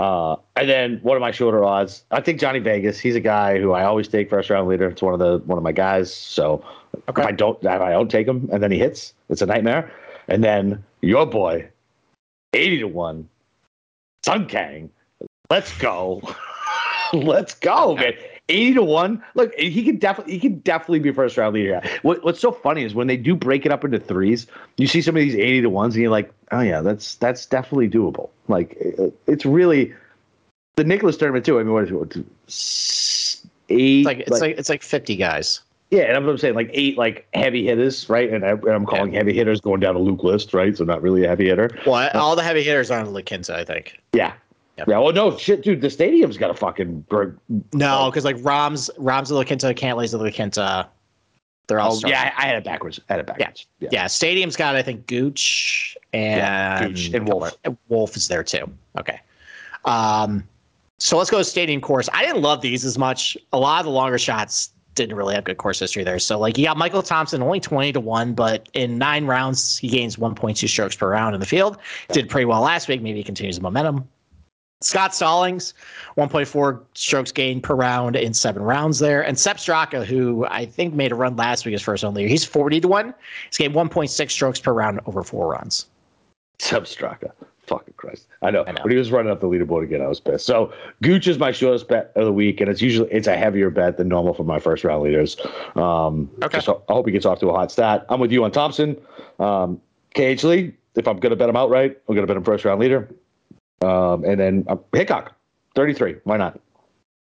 [0.00, 2.98] Uh, and then one of my shorter odds, I think Johnny Vegas.
[2.98, 4.88] He's a guy who I always take first round leader.
[4.88, 6.12] It's one of the one of my guys.
[6.12, 6.64] So
[7.08, 7.22] Okay.
[7.22, 9.90] if I don't if I don't take him and then he hits, it's a nightmare.
[10.28, 11.68] And then your boy,
[12.52, 13.28] eighty to one,
[14.24, 14.90] Sung Kang.
[15.50, 16.20] Let's go.
[17.12, 18.14] Let's go, man.
[18.48, 19.22] 80 to 1.
[19.34, 21.80] Look, he could definitely he could definitely be first round leader.
[22.02, 25.00] What, what's so funny is when they do break it up into threes, you see
[25.00, 28.30] some of these 80 to 1s and you're like, "Oh yeah, that's that's definitely doable."
[28.48, 28.76] Like
[29.26, 29.94] it's really
[30.76, 31.58] the Nicklaus tournament too.
[31.58, 31.94] I mean, what is it?
[31.94, 32.16] What,
[33.68, 35.60] eight It's like it's like, it's like 50 guys.
[35.90, 38.30] yeah, and I'm, saying like eight like heavy hitters, right?
[38.30, 40.76] And, I, am calling heavy hitters going down a Luke list, right?
[40.76, 41.70] So not really a heavy hitter.
[41.86, 44.00] Well, uh, all the heavy hitters are on La Quinta, I think.
[44.12, 44.34] Yeah.
[44.78, 44.88] Yep.
[44.88, 44.98] Yeah.
[44.98, 45.80] Well, no shit, dude.
[45.82, 47.04] The stadium's got a fucking.
[47.08, 47.30] gr-
[47.72, 50.88] No, because like Rahm's Rahm's of La Quinta, Cantlay's of La Quinta.
[51.68, 52.32] They're all Oh, yeah.
[52.36, 52.98] I, had it backwards.
[53.08, 53.66] I had it backwards.
[53.80, 53.88] Yeah.
[53.92, 57.54] Yeah, Stadium's got I think Gooch and Yeah, Gooch and Wolff.
[57.88, 58.70] Wolff is there too.
[58.98, 59.20] Okay.
[59.84, 60.42] Um,
[60.98, 62.08] so let's go to Stadium course.
[62.12, 63.36] I didn't love these as much.
[63.52, 66.18] A lot of the longer shots didn't really have good course history there.
[66.18, 69.88] So like you got Michael Thompson only twenty to one, but in nine rounds he
[69.88, 71.78] gains one point two strokes per round in the field.
[72.10, 73.02] Did pretty well last week.
[73.02, 74.08] Maybe he continues the momentum.
[74.84, 75.74] Scott Stallings,
[76.16, 79.22] 1.4 strokes gained per round in seven rounds there.
[79.22, 82.44] And Sepp Straka, who I think made a run last week as first only, he's
[82.44, 83.14] 40 to 1.
[83.48, 85.86] He's gained 1.6 strokes per round over four runs.
[86.58, 87.32] Sepp Straka.
[87.66, 88.26] Fucking Christ.
[88.42, 88.64] I know.
[88.66, 88.82] I know.
[88.82, 90.46] When he was running up the leaderboard again, I was pissed.
[90.46, 93.70] So Gooch is my shortest bet of the week, and it's usually it's a heavier
[93.70, 95.36] bet than normal for my first round leaders.
[95.76, 96.58] Um, Okay.
[96.58, 98.04] So I hope he gets off to a hot start.
[98.08, 98.96] I'm with you on Thompson.
[99.38, 99.80] Um,
[100.14, 102.64] KH Lee, if I'm going to bet him outright, I'm going to bet him first
[102.64, 103.08] round leader.
[103.82, 105.34] Um, and then uh, Hickok,
[105.74, 106.16] 33.
[106.24, 106.60] Why not?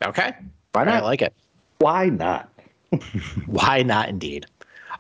[0.04, 0.34] Okay.
[0.74, 0.96] Why not?
[0.96, 1.34] I like it.
[1.80, 2.50] Why not?
[3.46, 4.46] Why not, indeed?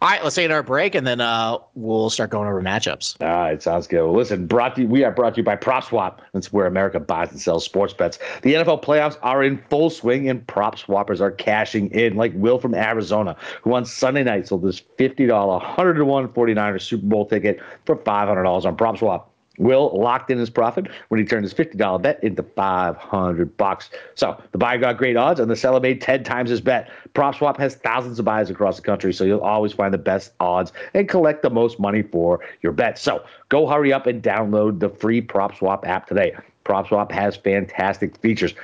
[0.01, 3.15] All right, let's take our break and then uh, we'll start going over matchups.
[3.21, 4.03] All right, sounds good.
[4.03, 6.19] Well, listen, brought to you, we are brought to you by PropSwap.
[6.33, 8.19] That's where America buys and sells sports bets.
[8.41, 12.59] The NFL playoffs are in full swing, and prop swappers are cashing in, like Will
[12.59, 17.25] from Arizona, who on Sunday night sold this $50 100 to 1 49er Super Bowl
[17.25, 19.23] ticket for $500 on PropSwap.
[19.57, 23.89] Will locked in his profit when he turned his $50 bet into 500 bucks.
[24.15, 26.89] So the buyer got great odds and the seller made 10 times his bet.
[27.13, 30.73] PropSwap has thousands of buyers across the country, so you'll always find the best odds
[30.93, 32.97] and collect the most money for your bet.
[32.97, 36.35] So go hurry up and download the free PropSwap app today.
[36.65, 38.55] PropSwap has fantastic features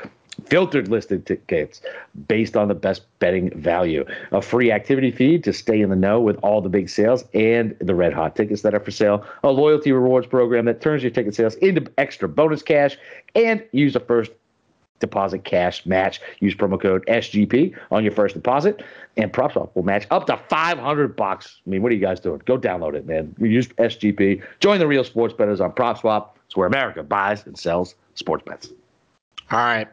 [0.45, 1.81] filtered listed tickets
[2.27, 6.19] based on the best betting value, a free activity feed to stay in the know
[6.19, 9.51] with all the big sales and the red hot tickets that are for sale, a
[9.51, 12.97] loyalty rewards program that turns your ticket sales into extra bonus cash,
[13.35, 14.31] and use a first
[15.01, 16.21] deposit cash match.
[16.39, 18.83] Use promo code SGP on your first deposit,
[19.17, 21.59] and PropSwap will match up to 500 bucks.
[21.65, 22.41] I mean, what are you guys doing?
[22.45, 23.35] Go download it, man.
[23.39, 24.41] Use SGP.
[24.59, 26.29] Join the real sports bettors on PropSwap.
[26.45, 28.69] It's where America buys and sells sports bets.
[29.51, 29.89] All right,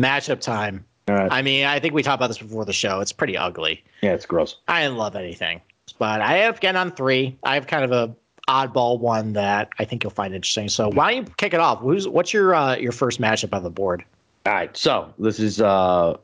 [0.00, 0.84] matchup time.
[1.08, 1.32] All right.
[1.32, 3.00] I mean, I think we talked about this before the show.
[3.00, 3.82] It's pretty ugly.
[4.02, 4.56] Yeah, it's gross.
[4.68, 5.60] I didn't love anything,
[5.98, 7.36] but I have getting on three.
[7.42, 8.14] I have kind of a
[8.48, 10.68] oddball one that I think you'll find interesting.
[10.68, 11.80] So why don't you kick it off?
[11.80, 14.04] Who's what's your uh, your first matchup on the board?
[14.46, 16.16] All right, so this is uh,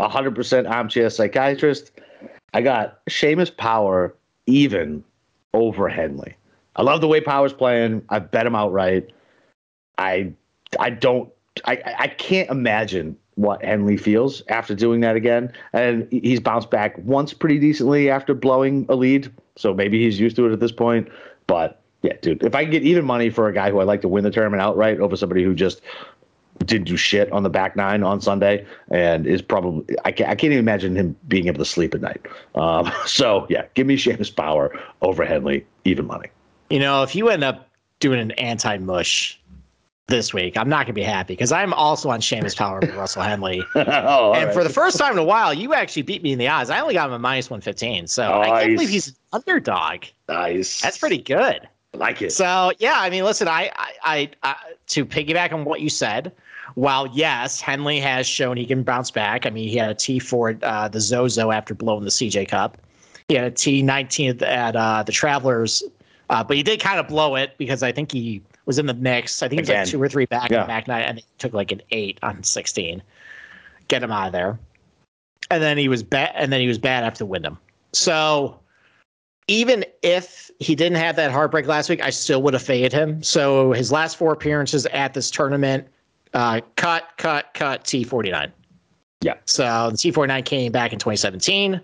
[0.00, 1.90] 100% armchair psychiatrist.
[2.54, 4.14] I got Seamus Power
[4.46, 5.02] even
[5.54, 6.34] over Henley.
[6.76, 8.04] I love the way Power's playing.
[8.08, 9.10] I bet him outright.
[9.98, 10.32] I
[10.78, 11.30] I don't
[11.64, 15.52] I I can't imagine what Henley feels after doing that again.
[15.72, 20.34] And he's bounced back once pretty decently after blowing a lead, so maybe he's used
[20.36, 21.08] to it at this point.
[21.46, 24.00] But yeah, dude, if I can get even money for a guy who I like
[24.02, 25.80] to win the tournament outright over somebody who just
[26.64, 30.34] didn't do shit on the back nine on Sunday and is probably I can't, I
[30.34, 32.26] can't even imagine him being able to sleep at night.
[32.56, 36.28] Um, so yeah, give me Seamus Power over Henley, even money.
[36.70, 37.68] You know, if you end up
[38.00, 39.40] doing an anti mush
[40.08, 43.22] this week, I'm not gonna be happy because I'm also on Seamus Power with Russell
[43.22, 43.62] Henley.
[43.74, 44.54] oh, and right.
[44.54, 46.70] for the first time in a while, you actually beat me in the odds.
[46.70, 48.06] I only got him a minus 115.
[48.06, 50.04] So I can't believe he's an underdog.
[50.28, 51.68] nice, That's pretty good.
[51.94, 52.32] I like it.
[52.32, 54.56] So yeah, I mean, listen, I, I, I, I
[54.88, 56.32] to piggyback on what you said.
[56.74, 59.46] While yes, Henley has shown he can bounce back.
[59.46, 62.78] I mean, he had a T for uh, the Zozo after blowing the CJ Cup.
[63.28, 65.82] He had a T nineteen at, at uh, the Travelers,
[66.30, 68.94] uh, but he did kind of blow it because I think he was in the
[68.94, 69.42] mix.
[69.42, 69.80] I think it was Again.
[69.84, 70.66] like two or three back Yeah.
[70.66, 73.02] back night, and he took like an eight on sixteen.
[73.88, 74.58] Get him out of there.
[75.50, 76.32] And then he was bad.
[76.34, 77.56] And then he was bad after Wyndham.
[77.94, 78.60] So
[79.48, 83.22] even if he didn't have that heartbreak last week, I still would have faded him.
[83.22, 85.88] So his last four appearances at this tournament,
[86.34, 88.52] uh, cut, cut, cut, T49.
[89.22, 89.34] Yeah.
[89.46, 91.80] So the T49 came back in 2017.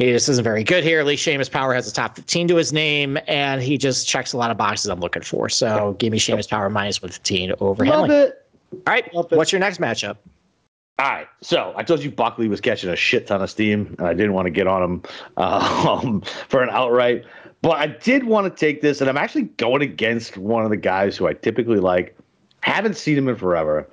[0.00, 0.98] He just isn't very good here.
[0.98, 4.32] At least Seamus Power has a top 15 to his name, and he just checks
[4.32, 5.50] a lot of boxes I'm looking for.
[5.50, 8.16] So give me Seamus Power minus 115 over Love Henley.
[8.16, 8.46] it.
[8.72, 9.14] All right.
[9.14, 9.36] Love it.
[9.36, 10.16] What's your next matchup?
[10.98, 14.06] All right, so I told you Buckley was catching a shit ton of steam, and
[14.06, 15.02] I didn't want to get on him
[15.38, 17.24] um, for an outright.
[17.62, 20.76] But I did want to take this, and I'm actually going against one of the
[20.76, 22.16] guys who I typically like.
[22.62, 23.88] Haven't seen him in forever,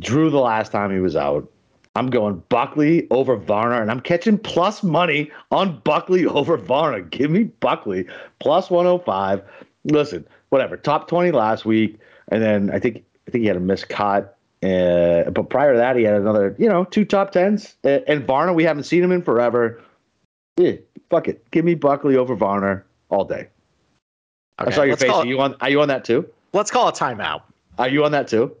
[0.00, 1.48] Drew the last time he was out.
[1.96, 7.00] I'm going Buckley over Varner, and I'm catching plus money on Buckley over Varner.
[7.00, 8.06] Give me Buckley
[8.38, 9.42] plus 105.
[9.84, 10.76] Listen, whatever.
[10.76, 14.36] Top 20 last week, and then I think I think he had a missed cut.
[14.62, 17.76] Uh, but prior to that, he had another, you know, two top tens.
[17.82, 19.82] Uh, and Varner, we haven't seen him in forever.
[20.58, 20.72] Yeah,
[21.08, 21.50] fuck it.
[21.50, 23.48] Give me Buckley over Varner all day.
[24.58, 25.10] I saw your face.
[25.10, 25.56] call Are you on?
[25.62, 26.28] Are you on that too?
[26.52, 27.42] let's call a timeout.
[27.78, 28.54] Are you on that too?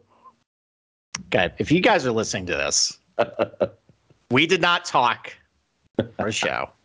[1.26, 2.98] Okay, if you guys are listening to this,
[4.30, 5.32] we did not talk
[6.18, 6.70] our show.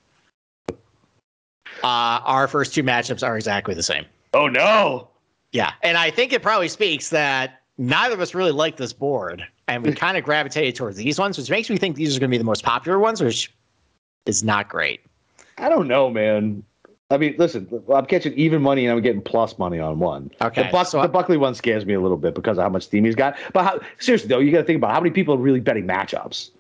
[1.84, 4.06] Uh, our first two matchups are exactly the same.
[4.36, 5.08] Oh no!
[5.52, 9.44] Yeah, and I think it probably speaks that neither of us really like this board,
[9.68, 12.30] and we kind of gravitated towards these ones, which makes me think these are going
[12.30, 13.52] to be the most popular ones, which
[14.28, 15.02] is not great.
[15.58, 16.64] I don't know, man.
[17.12, 20.32] I mean, listen, I'm catching even money and I'm getting plus money on one.
[20.42, 22.70] Okay, the, Buck, so- the Buckley one scares me a little bit because of how
[22.70, 23.38] much steam he's got.
[23.54, 25.86] But how, seriously, though, you got to think about how many people are really betting
[25.86, 26.52] matchups.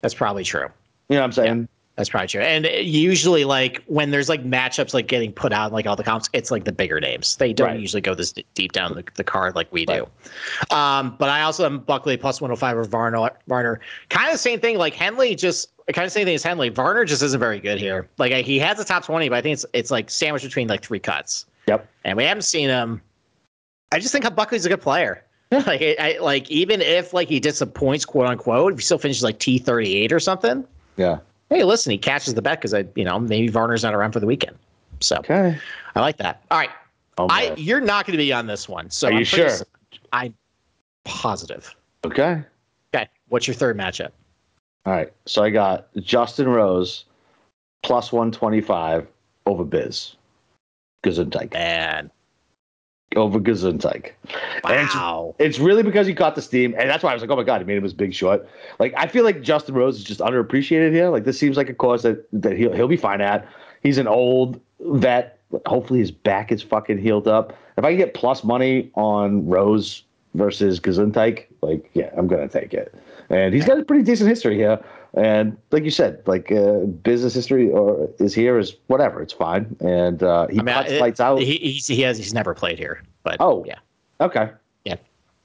[0.00, 0.68] That's probably true.
[1.08, 1.68] You know what I'm saying?
[2.00, 2.40] That's probably true.
[2.40, 6.30] And usually, like when there's like matchups like getting put out, like all the comps,
[6.32, 7.36] it's like the bigger names.
[7.36, 7.78] They don't Right.
[7.78, 10.06] usually go this deep down the, the card like we do.
[10.70, 13.28] Um, but I also am Buckley plus 105 or Varner.
[13.48, 14.78] Varner, kind of the same thing.
[14.78, 16.70] Like Henley, just kind of same thing as Henley.
[16.70, 18.08] Varner just isn't very good here.
[18.16, 20.82] Like he has the top 20, but I think it's it's like sandwiched between like
[20.82, 21.44] three cuts.
[21.66, 21.86] Yep.
[22.06, 23.02] And we haven't seen him.
[23.92, 25.22] I just think Buckley's a good player.
[25.50, 29.38] like I like even if like he disappoints, quote unquote, if he still finishes like
[29.38, 30.64] T thirty eight or something
[30.96, 31.18] Yeah.
[31.50, 34.20] Hey, listen, he catches the bet because I, you know, maybe Varner's not around for
[34.20, 34.56] the weekend.
[35.00, 35.58] So Okay.
[35.94, 36.42] I like that.
[36.50, 36.70] All right,
[37.18, 38.88] Oh, I you're not going to be on this one.
[38.90, 39.66] So Are you I'm pretty sure?
[40.12, 40.34] I'm
[41.04, 41.74] positive.
[42.04, 42.42] okay.
[42.94, 44.10] Okay, what's your third matchup?
[44.86, 45.12] All right.
[45.26, 47.04] So I got Justin Rose
[47.82, 49.06] plus 125
[49.46, 50.14] over Biz.
[51.04, 51.54] Gesundheit.
[51.54, 52.10] And
[53.16, 54.10] Over Gesundheit.
[54.64, 57.22] And it's- wow, It's really because he caught the steam, and that's why I was
[57.22, 58.42] like, "Oh my god, he made him his big shot.
[58.78, 61.08] Like I feel like Justin Rose is just underappreciated here.
[61.08, 63.48] Like this seems like a cause that that he'll he'll be fine at.
[63.82, 65.38] He's an old vet.
[65.66, 67.52] Hopefully his back is fucking healed up.
[67.76, 72.72] If I can get plus money on Rose versus Gesundheit, like yeah, I'm gonna take
[72.74, 72.94] it.
[73.28, 74.78] And he's got a pretty decent history here.
[75.14, 79.20] And like you said, like uh, business history or is here is whatever.
[79.22, 79.74] It's fine.
[79.80, 81.40] And uh, he I mean, cuts it- lights out.
[81.40, 83.64] He, he's, he has he's never played here, but Oh.
[83.66, 83.78] yeah,
[84.20, 84.50] okay.
[84.84, 84.96] Yeah.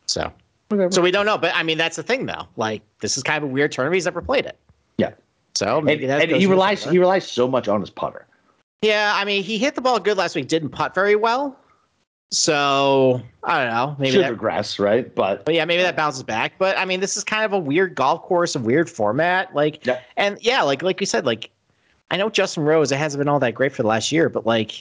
[0.06, 0.32] So
[0.72, 0.88] Okay.
[0.94, 1.38] so we don't know.
[1.38, 2.48] But I mean, that's the thing though.
[2.58, 3.96] Like this is kind of a weird tournament.
[3.96, 4.58] He's never played it.
[4.98, 5.14] Yeah.
[5.56, 8.28] So and, maybe that and he relies he relies so much on his putter.
[8.82, 10.48] Yeah, I mean, he hit the ball good last week.
[10.48, 11.58] Didn't putt very well.
[12.32, 13.96] So I don't know.
[14.00, 15.14] Maybe should that, regress, right?
[15.14, 16.54] But But yeah, maybe that bounces back.
[16.58, 19.54] But I mean, this is kind of a weird golf course, a weird format.
[19.56, 20.00] Like, Yeah.
[20.18, 21.50] and yeah, like like you said, like
[22.12, 24.46] I know Justin Rose, it hasn't been all that great for the last year, but
[24.46, 24.74] like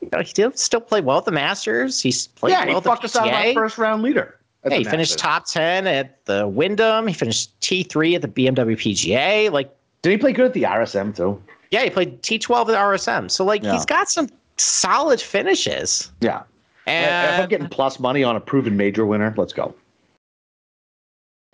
[0.00, 2.00] you know, he did still play well at the Masters.
[2.00, 4.36] He's played yeah, well he at the fucked us out of our first round leader.
[4.68, 7.06] Yeah, he finished top ten at the Wyndham.
[7.06, 9.50] He finished T three at the BMW PGA.
[9.50, 11.42] Like, Did he play good at the RSM too?
[11.70, 13.30] yeah, he played T twelve at the RSM.
[13.30, 13.72] So like, Yeah.
[13.72, 16.10] he's got some solid finishes.
[16.20, 16.42] Yeah.
[16.90, 19.74] If I'm getting plus money on a proven major winner, let's go.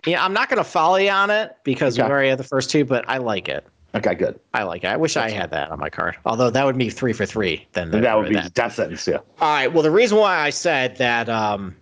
[0.05, 2.11] yeah, I'm not going to follow you on it because we Okay.
[2.11, 3.65] already had the first two, but I like it.
[3.95, 4.39] Okay, good.
[4.53, 4.87] I like it.
[4.87, 6.17] I wish I had that on my card.
[6.25, 7.65] Although that would be three for three.
[7.73, 8.53] Then that would be that.
[8.53, 9.07] death sentence.
[9.07, 9.17] Yeah.
[9.41, 9.67] All right.
[9.71, 11.75] Well, the reason why I said that um,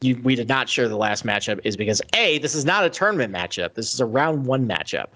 [0.00, 2.90] you, we did not share the last matchup is because a this is not a
[2.90, 3.74] tournament matchup.
[3.74, 5.06] This is a round one matchup.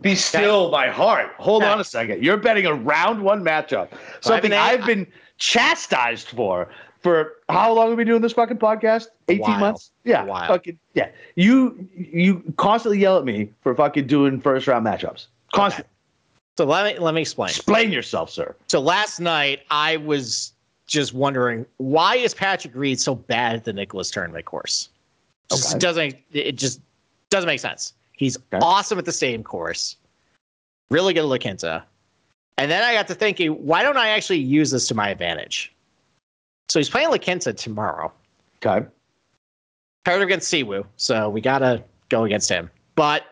[0.00, 1.30] Be still, my heart.
[1.38, 1.70] Hold Okay.
[1.72, 2.24] on a second.
[2.24, 3.88] You're betting a round one matchup.
[4.20, 5.06] Something eight- I've been
[5.38, 6.68] chastised for.
[7.02, 9.06] For how long have we been doing this fucking podcast?
[9.28, 9.60] 18 while.
[9.60, 9.90] months?
[10.04, 10.24] Yeah.
[10.48, 11.08] Fucking yeah.
[11.36, 15.26] You you constantly yell at me for fucking doing first round matchups.
[15.52, 15.90] Constantly.
[16.58, 17.50] So let me let me explain.
[17.50, 18.56] Explain yourself, sir.
[18.66, 20.52] So last night I was
[20.86, 24.88] just wondering why is Patrick Reed so bad at the Nicklaus tournament course?
[25.50, 25.78] Just Okay.
[25.78, 26.80] doesn't it just
[27.30, 27.92] doesn't make sense.
[28.16, 28.58] He's Okay.
[28.62, 29.96] awesome at the same course,
[30.90, 31.84] really good at La Quinta.
[32.58, 35.72] And then I got to thinking, why don't I actually use this to my advantage?
[36.68, 38.12] So he's playing La Quinta tomorrow.
[38.64, 38.86] Okay.
[40.04, 42.70] Paired against Siwoo, so we gotta go against him.
[42.94, 43.24] But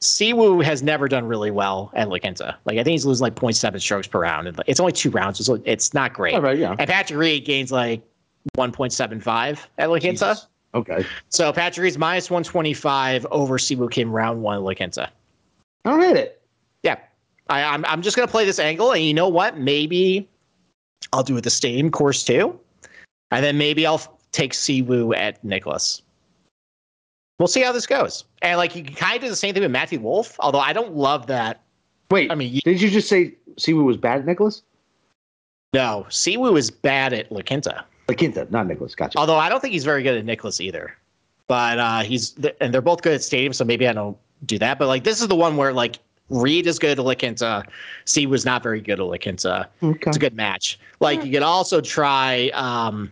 [0.00, 2.56] Siwoo has never done really well at La Quinta.
[2.64, 4.48] Like I think he's losing like 0.7 strokes per round.
[4.48, 6.34] and It's only two rounds, so it's not great.
[6.34, 6.58] All right.
[6.58, 6.74] Yeah.
[6.78, 8.02] And Patrick Reed gains like
[8.56, 10.10] 1.75 at La Quinta.
[10.10, 10.46] Jesus.
[10.74, 11.04] Okay.
[11.28, 15.10] So Patrick Reed's minus 125 over Siwoo Kim round one at La Quinta.
[15.84, 16.40] I don't hate it.
[16.82, 16.98] Yeah.
[17.52, 18.92] I, I'm, I'm just going to play this angle.
[18.92, 19.58] And you know what?
[19.58, 20.28] Maybe
[21.12, 22.58] I'll do it the same course too.
[23.30, 24.00] And then maybe I'll
[24.32, 26.02] take Siwoo at Nicklaus.
[27.38, 28.24] We'll see how this goes.
[28.42, 30.72] And like you can kind of do the same thing with Matthew Wolff, although I
[30.72, 31.60] don't love that.
[32.10, 32.30] Wait.
[32.30, 34.62] I mean, you, did you just say Siwoo was bad at Nicklaus?
[35.74, 37.84] no, Siwoo is bad at La Quinta.
[38.08, 38.94] La Quinta, not Nicklaus.
[38.94, 39.18] Gotcha.
[39.18, 40.94] Although I don't think he's very good at Nicklaus either.
[41.48, 44.78] but uh, he's and they're both good at stadium, so maybe I don't do that.
[44.78, 45.98] But like this is the one where like
[46.32, 47.62] Reed is good at La Quinta,
[48.06, 49.68] Steve was not very good at La Quinta.
[49.82, 50.00] Okay.
[50.08, 50.78] It's a good match.
[51.00, 53.10] Like you could also try um,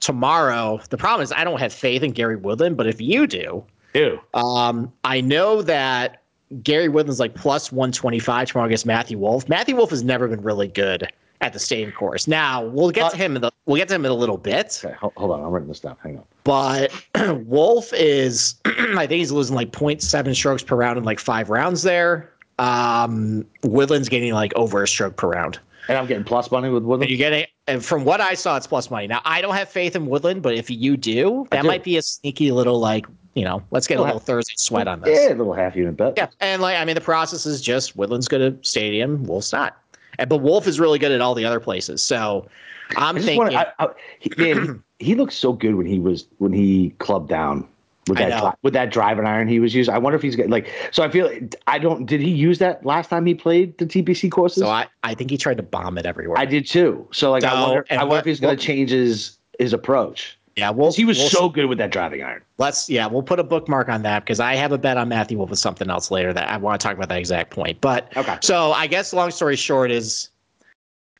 [0.00, 0.80] tomorrow.
[0.90, 4.20] The problem is I don't have faith in Gary Woodland, but if you do, do
[4.34, 6.22] um, I know that
[6.62, 9.48] Gary Woodland's like plus 125 tomorrow against Matthew Wolff.
[9.48, 11.06] Matthew Wolff has never been really good
[11.42, 12.26] at the stadium course.
[12.28, 14.36] Now we'll get Uh, to him in the we'll get to him in a little
[14.36, 14.80] bit.
[14.84, 15.40] Okay, hold, hold on.
[15.42, 15.96] I'm writing this down.
[16.02, 16.24] Hang on.
[16.44, 16.92] But
[17.46, 21.82] Wolff is I think he's losing like 0.7 strokes per round in like five rounds
[21.82, 22.30] there.
[22.60, 25.58] Um, Woodland's getting like over a stroke per round.
[25.88, 27.10] And I'm getting plus money with And Woodland.
[27.10, 29.06] you get it and from what I saw, it's plus money.
[29.06, 31.68] Now I don't have faith in Woodland, but if you do, that do.
[31.68, 34.88] might be a sneaky little like, you know, let's get a Little little Thursday sweat
[34.88, 35.18] on this.
[35.18, 36.14] Yeah, a little half unit bet.
[36.16, 39.78] Yeah, and like I mean, the process is just Woodland's good at stadium, Wolff's not,
[40.18, 42.02] and but Wolff is really good at all the other places.
[42.02, 42.48] So
[42.96, 43.88] I'm thinking, want I, I,
[44.18, 47.68] he, man, he, he looked so good when he was when he clubbed down
[48.10, 49.94] with that with that driving iron he was using.
[49.94, 50.68] I wonder if he's got like.
[50.92, 51.30] So I feel
[51.66, 52.06] I don't.
[52.06, 54.62] Did he use that last time he played the TPC courses?
[54.62, 56.38] so I, I think he tried to bomb it everywhere.
[56.38, 57.06] I did too.
[57.12, 57.86] So like I wonder.
[57.90, 60.36] I wonder what- if he's going to change his his approach.
[60.56, 62.42] Yeah, well, he was we'll, so good with that driving iron.
[62.58, 65.38] Let's yeah, we'll put a bookmark on that because I have a bet on Matthew
[65.38, 67.80] Wolff with something else later that I want to talk about that exact point.
[67.80, 68.36] But Okay.
[68.42, 70.28] so I guess long story short is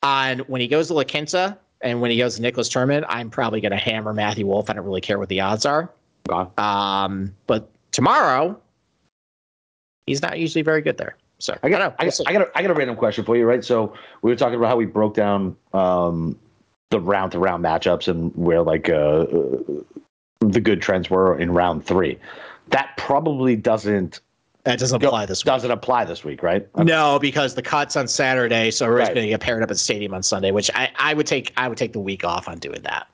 [0.02, 3.30] on when he goes to La Quinta and when he goes to Nicklaus Tournament, I'm
[3.30, 4.68] probably going to hammer Matthew Wolff.
[4.68, 5.90] I don't really care what the odds are.
[6.30, 6.50] Gone.
[6.58, 8.56] Um, but tomorrow,
[10.06, 11.16] he's not usually very good there.
[11.38, 11.96] So I got, don't know.
[11.98, 12.20] I, got.
[12.28, 13.64] I got, a, I got a random question for you, right?
[13.64, 16.38] So we were talking about how we broke down um,
[16.90, 19.58] the round to round matchups and where like uh, uh,
[20.40, 22.18] the good trends were in round three.
[22.68, 24.20] That probably doesn't
[24.64, 25.46] that doesn't apply this week.
[25.46, 26.68] doesn't apply this week, right?
[26.76, 29.14] No, because the cuts on Saturday, so everybody's Right.
[29.14, 31.52] going to get paired up at stadium on Sunday, which I, I would take.
[31.56, 33.08] I would take the week off on doing that.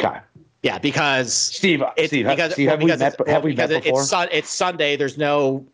[0.00, 0.20] Okay.
[0.62, 3.70] Yeah, because Steve, it's Steve, because, Steve, well, have we met, have we met because
[3.70, 4.00] it- before?
[4.02, 4.96] It's, sun, it's Sunday.
[4.96, 5.64] There's no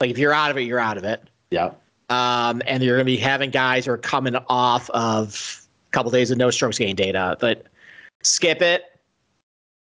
[0.00, 1.22] like if you're out of it, you're out of it.
[1.50, 1.70] yeah.
[2.10, 6.10] Um, and you're going to be having guys who are coming off of a couple
[6.10, 7.66] days of no strokes gain data, but
[8.22, 8.84] skip it.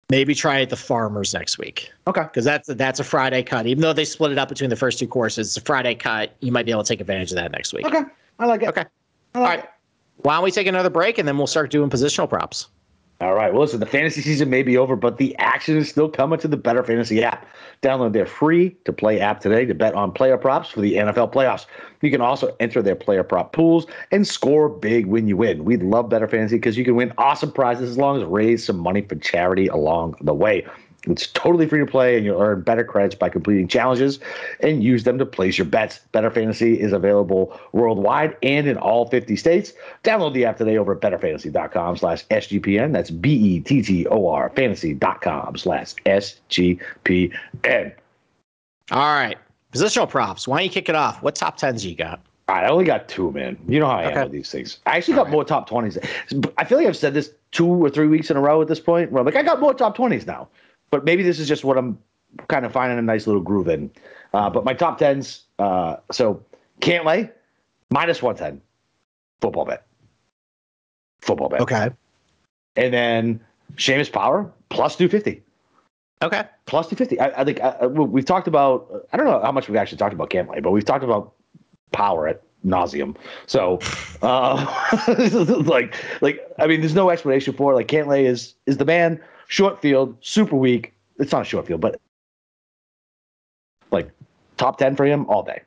[0.10, 2.22] Maybe try it the Farmers next week Okay.
[2.22, 3.66] because that's that's a Friday cut.
[3.66, 6.36] Even though they split it up between the first two courses, it's a Friday cut.
[6.40, 7.86] You might be able to take advantage of that next week.
[7.86, 8.02] Okay.
[8.40, 8.70] I like it.
[8.70, 8.86] Okay.
[9.34, 9.70] I All like right.
[10.18, 12.68] Why don't we take another break and then we'll start doing positional props?
[13.22, 13.54] All right.
[13.54, 16.48] Well, listen, the fantasy season may be over, but the action is still coming to
[16.48, 17.48] the Bettor Fantasy app.
[17.82, 21.32] Download their free to play app today to bet on player props for the NFL
[21.32, 21.66] playoffs.
[22.02, 25.64] You can also enter their player prop pools and score big when you win.
[25.64, 28.78] We love Bettor Fantasy because you can win awesome prizes as long as raise some
[28.78, 30.66] money for charity along the way.
[31.06, 34.20] It's totally free to play, and you'll earn better credits by completing challenges
[34.62, 36.00] and use them to place your bets.
[36.14, 39.74] Bettor Fantasy is available worldwide and in all 50 states.
[40.06, 42.94] Download the app today over at bettorfantasy.com slash SGPN.
[42.94, 47.92] That's B-E-T-T-O-R fantasy.com slash S-G-P-N.
[48.92, 49.38] All right.
[49.74, 50.48] Positional props.
[50.48, 51.22] Why don't you kick it off?
[51.24, 52.22] What top tens you got?
[52.48, 53.58] All right, I only got two, man.
[53.68, 54.16] You know how I Okay.
[54.20, 54.80] am with these things.
[54.86, 55.98] I actually got more top 20s.
[56.58, 58.80] I feel like I've said this two or three weeks in a row at this
[58.82, 60.50] point where I'm like, I got more top 20s now.
[60.94, 61.98] But maybe this is just what I'm
[62.50, 63.90] kind of finding a nice little groove in.
[64.32, 66.40] Uh, but my top 10s, uh, so
[66.82, 67.32] Cantlay,
[67.90, 68.62] minus 110,
[69.42, 69.88] football bet.
[71.22, 71.62] Football bet.
[71.62, 71.90] Okay.
[72.76, 73.40] And then
[73.78, 75.42] Seamus Power, plus 250
[76.22, 76.44] Okay.
[76.68, 77.20] plus 250.
[77.20, 80.14] I, I think I, we've talked about, I don't know how much we've actually talked
[80.14, 81.34] about Cantlay, but we've talked about
[81.92, 83.16] power at nauseum.
[83.48, 83.80] So,
[84.22, 84.64] uh,
[85.66, 87.76] like, like, I mean, there's no explanation for it.
[87.78, 89.20] Like, Cantlay is, is the man,
[89.54, 90.94] short field, super weak.
[91.20, 92.02] It's not a short field, but
[93.92, 94.10] like
[94.58, 95.62] top 10 for him all day.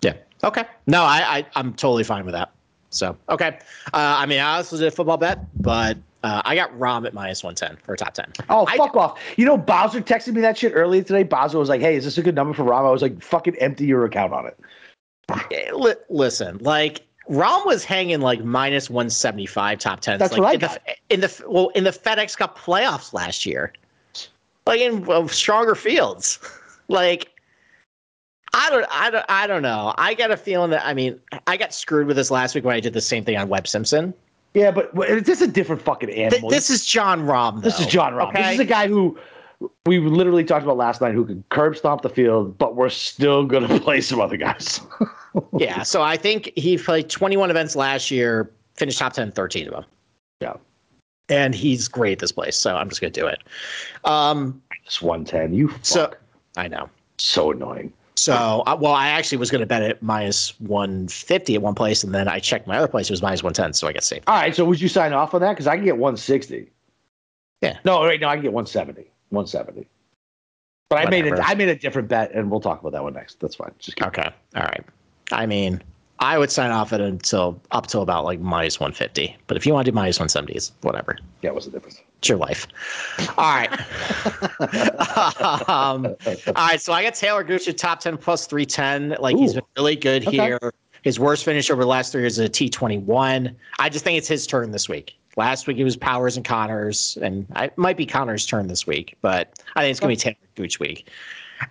[0.00, 0.14] Yeah.
[0.42, 0.64] Okay.
[0.86, 2.52] No, I, I I'm totally fine with that.
[2.88, 3.58] So okay.
[3.92, 7.12] Uh, I mean, I also did a football bet, but uh, I got Rahm at
[7.12, 8.32] minus one ten for top ten.
[8.48, 9.20] Oh, I- fuck off.
[9.36, 11.24] You know, Bowser texted me that shit earlier today.
[11.24, 12.86] Bowser was like, hey, is this a good number for Rahm?
[12.86, 14.58] I was like, fucking empty your account on it.
[15.52, 20.18] Eh, listen, like Rahm was hanging like minus one seventy five top tens.
[20.18, 20.78] That's like, what I in got.
[20.84, 23.72] The, in the well in the FedEx Cup playoffs last year,
[24.66, 26.38] like in uh, stronger fields,
[26.88, 27.30] like.
[28.56, 29.92] I don't, I don't, I don't know.
[29.98, 31.18] I got a feeling that I mean,
[31.48, 33.66] I got screwed with this last week when I did the same thing on Webb
[33.66, 34.14] Simpson.
[34.54, 36.50] Yeah, but this is a different fucking Th- animal.
[36.50, 37.62] this is Jon Rahm.
[37.62, 38.32] This is Jon Rahm.
[38.32, 39.18] This is a guy who
[39.86, 43.44] we literally talked about last night who could curb stomp the field, but we're still
[43.44, 44.80] going to play some other guys.
[45.58, 49.72] Yeah, so I think he played 21 events last year, finished top 10 13 of
[49.74, 49.84] them.
[50.40, 50.54] Yeah.
[51.28, 53.42] And he's great at this place, so I'm just going to do it.
[54.04, 55.52] Um, It's 110.
[55.52, 55.84] You fuck.
[55.84, 56.12] so
[56.56, 56.88] I know.
[57.18, 57.92] so annoying.
[58.14, 62.04] So, uh, well, I actually was going to bet it minus 150 at one place,
[62.04, 64.22] and then I checked my other place; it was minus 110, so I got saved.
[64.28, 65.50] All right, so would you sign off on that?
[65.54, 66.70] Because I can get 160.
[67.60, 67.76] Yeah.
[67.84, 69.10] No, right now I can get 170.
[69.30, 69.86] 170.
[70.90, 71.42] But I made Whatever.
[71.42, 73.40] a I made a different bet, and we'll talk about that one next.
[73.40, 73.72] That's fine.
[73.78, 74.30] Just keep, Okay.
[74.54, 74.84] All right.
[75.32, 75.82] I mean,
[76.20, 79.36] I would sign off at until up to about like minus 150.
[79.46, 81.18] But if you want to do minus 170s, whatever.
[81.42, 82.00] yeah, what's the difference?
[82.18, 82.66] It's your life.
[83.36, 83.70] All right.
[85.68, 86.80] um, all right.
[86.80, 89.16] So I got Taylor Gooch top 10 plus 310.
[89.20, 90.36] Like he's been really good Okay.
[90.36, 90.72] here.
[91.02, 93.54] His worst finish over the last three years is a T21.
[93.78, 95.14] I just think it's his turn this week.
[95.36, 98.86] Last week it was Powers and Conners, and I- it might be Conners' turn this
[98.86, 101.08] week, but I think it's going to be Taylor Gooch week.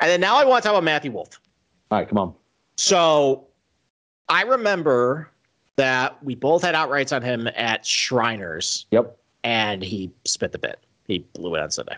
[0.01, 1.39] And then now I want to talk about Matthew Wolff.
[1.91, 2.34] All right, come on.
[2.78, 3.47] So
[4.30, 5.30] I remember
[5.76, 9.18] that we both had outrights on him at Shriners, Yep.
[9.43, 10.80] and he spit the bit.
[11.07, 11.95] He blew it on Sunday,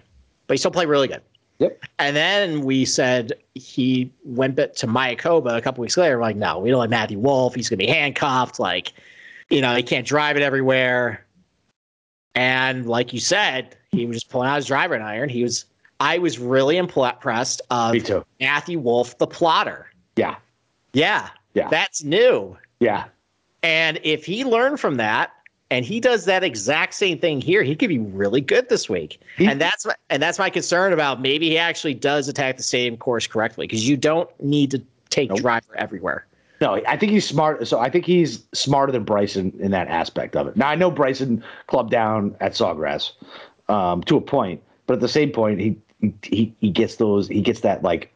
[0.47, 1.22] but he still played really good.
[1.59, 1.80] Yep.
[1.99, 6.18] And then we said he went bit to Mayakoba a couple weeks later.
[6.18, 7.55] We're like, no, we don't like Matthew Wolff.
[7.55, 8.59] He's going to be handcuffed.
[8.59, 8.91] Like,
[9.49, 11.24] you know, he can't drive it everywhere.
[12.36, 15.29] And like you said, he was just pulling out his driver and iron.
[15.29, 15.65] He was,
[15.99, 17.93] I was really impressed of.
[18.39, 19.88] Matthew Wolff, the plotter.
[20.15, 20.36] Yeah.
[20.93, 21.29] Yeah.
[21.53, 21.69] Yeah.
[21.69, 22.57] That's new.
[22.79, 23.05] Yeah.
[23.63, 25.31] And if he learned from that
[25.71, 29.19] and he does that exact same thing here, he could be really good this week.
[29.38, 32.63] He- and that's my, and that's my concern about maybe he actually does attack the
[32.63, 35.39] same course correctly because you don't need to take Nope.
[35.39, 36.27] driver everywhere.
[36.62, 37.68] No, I think he's smart.
[37.68, 40.56] So I think he's smarter than Bryson in that aspect of it.
[40.56, 43.12] Now I know Bryson clubbed down at Sawgrass
[43.70, 45.78] um, to a point, but at the same point, he
[46.22, 47.28] he he gets those.
[47.28, 48.12] He gets that like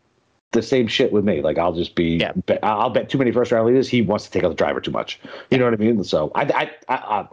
[0.51, 1.41] the same shit with me.
[1.41, 2.17] Like I'll just be.
[2.17, 2.31] Yeah.
[2.45, 3.89] Bet, I'll bet too many first round leaders.
[3.89, 5.19] He wants to take out the driver too much.
[5.51, 6.03] You know what I mean?
[6.03, 7.27] So I I, I, I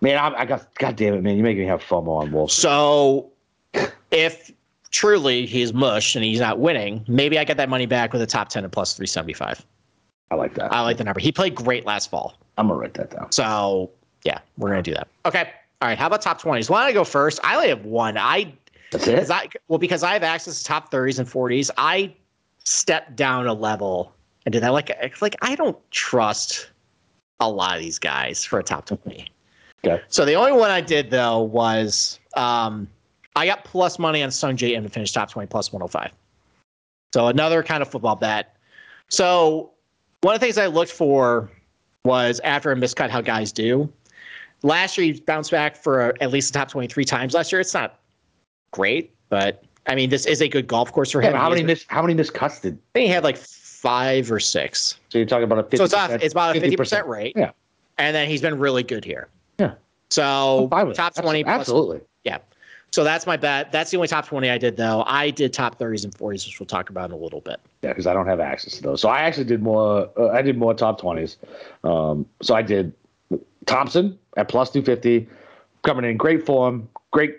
[0.00, 2.52] man, I, I got God damn it, man, you make me have FOMO on Wolff.
[2.52, 3.30] So
[4.10, 4.52] if
[4.90, 8.26] truly he's mush and he's not winning, maybe I get that money back with a
[8.26, 9.64] top 10 and plus 375.
[10.30, 10.72] I like that.
[10.72, 11.20] I like the number.
[11.20, 12.36] He played great last fall.
[12.58, 13.30] I'm gonna write that down.
[13.32, 13.90] So
[14.24, 15.08] yeah, we're gonna do that.
[15.24, 15.50] Okay.
[15.80, 15.98] All right.
[15.98, 16.68] How about top twenties?
[16.68, 17.38] Why don't I go first?
[17.44, 18.16] I only have one.
[18.18, 18.52] I
[18.90, 19.30] That's it.
[19.30, 21.70] I well because I have access to top thirties and forties.
[21.76, 22.14] I
[22.64, 24.12] stepped down a level
[24.44, 24.72] and did that.
[24.72, 26.70] Like like I don't trust
[27.40, 29.30] a lot of these guys for a top twenty.
[29.84, 30.02] Okay.
[30.08, 32.88] So the only one I did though was um
[33.36, 36.12] I got plus money on Sungjae Im to finish top twenty plus one hundred five.
[37.12, 38.56] So another kind of football bet.
[39.08, 39.70] So
[40.26, 41.48] one of the things I looked for
[42.04, 43.88] was after a miscut how guys do.
[44.64, 47.60] Last year he bounced back for at least the top 23 times last year.
[47.60, 48.00] It's not
[48.72, 51.32] great, but I mean this is a good golf course for him.
[51.32, 52.74] how many miss how many missed cuts did?
[52.74, 54.98] I think he had like five or six.
[55.10, 57.34] So you're talking about a 50 So it's off, it's about a 50% rate.
[57.36, 57.52] Yeah.
[57.96, 59.28] And then he's been really good here.
[59.60, 59.74] Yeah.
[60.10, 61.22] So oh, I'm top it.
[61.22, 62.00] 20 plus Absolutely.
[62.24, 62.38] yeah.
[62.92, 63.72] So that's my bet.
[63.72, 65.04] That's the only top 20 I did though.
[65.06, 67.60] I did top 30s and 40s, which we'll talk about in a little bit.
[67.82, 69.00] Yeah, because I don't have access to those.
[69.00, 70.08] So I actually did more.
[70.18, 71.36] Uh, I did more top twenties.
[71.84, 72.92] Um, so I did
[73.66, 75.28] Thompson at plus two fifty,
[75.82, 77.36] coming in great form, great,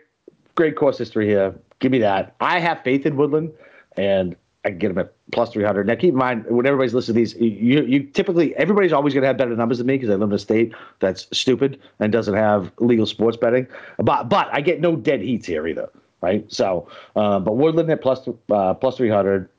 [0.55, 1.55] great course history here.
[1.79, 2.35] Give me that.
[2.39, 3.51] I have faith in Woodland,
[3.97, 4.35] and
[4.65, 5.87] I can get him at plus three hundred.
[5.87, 9.21] Now keep in mind when everybody's listening to these, you you typically everybody's always going
[9.21, 12.11] to have better numbers than me because I live in a state that's stupid and
[12.11, 13.67] doesn't have legal sports betting.
[13.97, 15.89] But but I get no dead heats here either.
[16.19, 16.51] Right.
[16.51, 19.49] So, um, but Woodland at plus uh, plus three hundred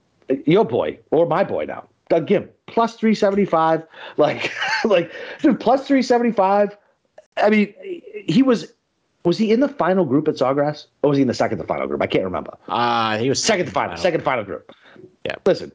[0.44, 2.28] your boy or my boy now, Doug
[2.66, 3.82] plus 375.
[4.16, 4.52] Like,
[4.84, 6.76] like, dude, plus 375.
[7.36, 7.74] I mean,
[8.26, 8.72] he was,
[9.24, 11.64] was he in the final group at Sawgrass or was he in the second to
[11.64, 12.02] final group?
[12.02, 12.56] I can't remember.
[12.68, 14.74] Uh, he was Second to final, second to final group.
[15.24, 15.34] Yeah.
[15.44, 15.72] Listen,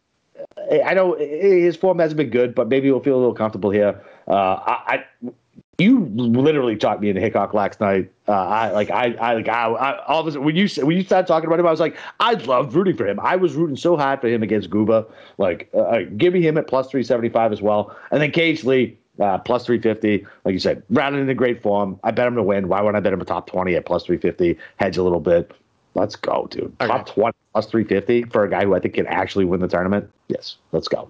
[0.85, 4.01] I know his form hasn't been good, but maybe he'll feel a little comfortable here.
[4.27, 5.31] Uh, I, I
[5.79, 8.11] you literally talked me into Hickok last night.
[8.27, 10.95] Uh, I like I I like I, I all of a sudden when you when
[10.95, 13.19] you started talking about him, I was like, I love rooting for him.
[13.19, 15.05] I was rooting so hard for him against Guba.
[15.37, 18.63] Like, uh, give me him at plus three seventy five as well, and then KH
[18.63, 18.97] Lee.
[19.20, 21.99] Uh, plus 350, like you said, rounded into great form.
[22.03, 22.68] I bet him to win.
[22.68, 24.57] Why wouldn't I bet him a top 20 at plus 350?
[24.78, 25.51] Hedge a little bit.
[25.93, 26.74] Let's go, dude.
[26.82, 26.88] Okay.
[26.88, 30.09] Top 20 plus 350 for a guy who I think can actually win the tournament.
[30.30, 31.07] Yes, let's go.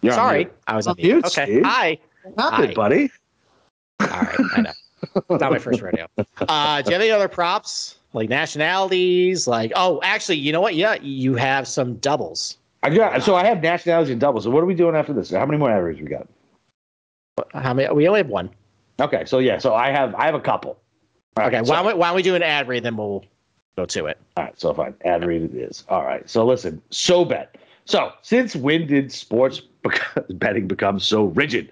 [0.00, 0.52] You're on Sorry, mute.
[0.66, 1.12] I was on On mute.
[1.14, 1.44] mute, Okay.
[1.44, 1.62] Steve.
[1.64, 1.98] Hi.
[2.32, 2.74] Stop Hi.
[2.74, 3.10] buddy.
[4.00, 4.38] All right.
[4.54, 4.72] I know.
[5.30, 6.06] Not my first rodeo.
[6.16, 9.46] Uh, do you have any other props like nationalities?
[9.46, 10.74] Like, oh, actually, you know what?
[10.74, 12.56] Yeah, you have some doubles.
[12.82, 14.44] I got, so I have nationalities and doubles.
[14.44, 15.30] So what are we doing after this?
[15.30, 16.26] How many more averages we got?
[17.54, 17.92] How many?
[17.92, 18.50] We only have one.
[19.00, 20.70] Okay, so yeah, so I have I have a couple.
[21.36, 21.64] All right, Okay.
[21.64, 23.24] so- why, don't we, why don't we do an ad read, then we'll
[23.76, 24.18] go to it.
[24.36, 24.94] All right, so fine.
[25.04, 25.84] Ad read it is.
[25.88, 26.28] All right.
[26.28, 27.56] So listen, so bet.
[27.84, 29.62] So since when did sports
[30.30, 31.70] betting become so rigid?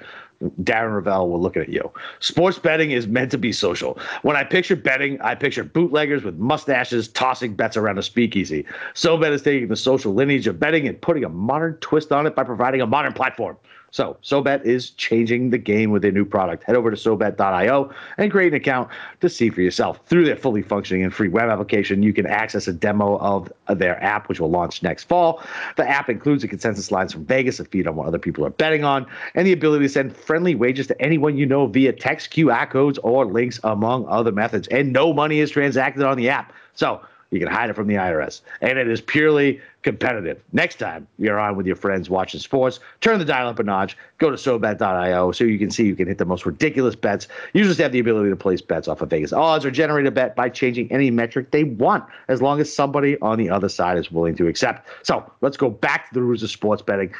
[0.62, 1.90] Darren Rovell, we're looking at you.
[2.20, 3.98] Sports betting is meant to be social.
[4.22, 8.66] When I picture betting, I picture bootleggers with mustaches tossing bets around a speakeasy.
[8.94, 12.34] SoBet is taking the social lineage of betting and putting a modern twist on it
[12.34, 13.56] by providing a modern platform.
[13.96, 16.64] So, SoBet is changing the game with their new product.
[16.64, 18.90] Head over to SoBet.io and create an account
[19.22, 19.98] to see for yourself.
[20.04, 23.98] Through their fully functioning and free web application, you can access a demo of their
[24.04, 25.42] app, which will launch next fall.
[25.78, 28.50] The app includes the consensus lines from Vegas, a feed on what other people are
[28.50, 32.30] betting on, and the ability to send friendly wagers to anyone you know via text,
[32.30, 34.68] QR codes, or links, among other methods.
[34.68, 36.52] And no money is transacted on the app.
[36.74, 37.00] So,
[37.30, 38.40] you can hide it from the IRS.
[38.60, 40.42] And it is purely competitive.
[40.52, 43.96] Next time you're on with your friends watching sports, turn the dial up a notch,
[44.18, 47.28] go to SoBet.io so you can see you can hit the most ridiculous bets.
[47.52, 50.34] Users have the ability to place bets off of Vegas odds or generate a bet
[50.34, 54.10] by changing any metric they want, as long as somebody on the other side is
[54.10, 54.88] willing to accept.
[55.02, 57.14] So let's go back to the rules of sports betting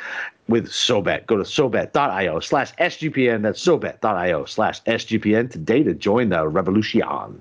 [0.48, 1.26] with SoBet.
[1.26, 3.42] Go to SoBet.io slash SGPN.
[3.42, 7.02] That's SoBet.io slash SGPN today to join the revolution.
[7.02, 7.40] All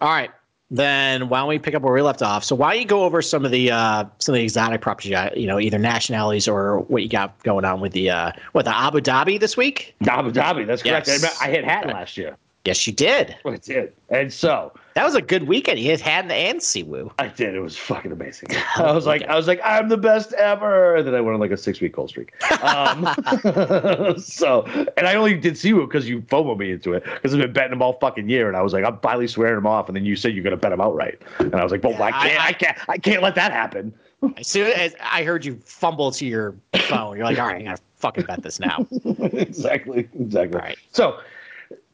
[0.00, 0.30] right
[0.76, 2.42] then why don't we pick up where we left off?
[2.42, 5.10] So why don't you go over some of the uh, some of the exotic properties,
[5.10, 8.32] you got, you know, either nationalities or what you got going on with the uh,
[8.52, 9.94] what the Abu Dhabi this week?
[10.08, 11.06] Abu Dhabi, that's correct.
[11.06, 11.40] Yes.
[11.40, 12.36] I, I hit Hatton last year.
[12.64, 13.36] Yes, you did.
[13.44, 13.92] I did.
[14.08, 15.80] And so that was a good weekend.
[15.80, 17.12] You hit Hatton and Siwoo.
[17.18, 17.54] I did.
[17.54, 18.48] It was fucking amazing.
[18.76, 20.94] I was like, I was like, I'm the best ever.
[20.94, 22.32] And then I went on like a six week cold streak.
[22.62, 23.02] Um,
[24.18, 24.64] so,
[24.96, 27.70] and I only did Siwoo because you FOMO me into it because I've been betting
[27.70, 28.46] them all fucking year.
[28.46, 29.88] And I was like, I'm finally swearing them off.
[29.88, 31.20] And then you said you're gonna bet them outright.
[31.40, 33.52] And I was like, well, yeah, I can't, I, I, can't, I can't let that
[33.52, 33.92] happen.
[34.36, 36.54] As soon as I heard you fumble to your
[36.88, 38.86] phone, you're like, all right, I gotta fucking bet this now.
[39.04, 40.58] exactly, exactly.
[40.58, 40.78] All right.
[40.92, 41.18] So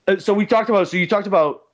[0.07, 1.65] uh, so we talked about so you talked about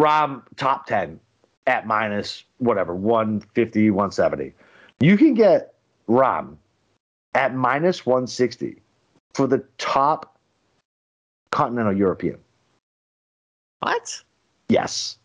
[0.00, 1.18] Rahm top 10
[1.66, 4.52] at minus whatever 150 170
[5.00, 5.74] you can get
[6.08, 6.56] Rahm
[7.34, 8.76] at minus 160
[9.34, 10.36] for the top
[11.50, 12.38] continental european
[13.80, 14.22] what
[14.68, 15.18] yes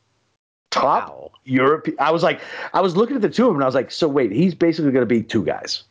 [0.70, 1.32] top wow.
[1.45, 2.41] european i was like
[2.74, 4.53] i was looking at the two of them and i was like so wait he's
[4.53, 5.84] basically going to be two guys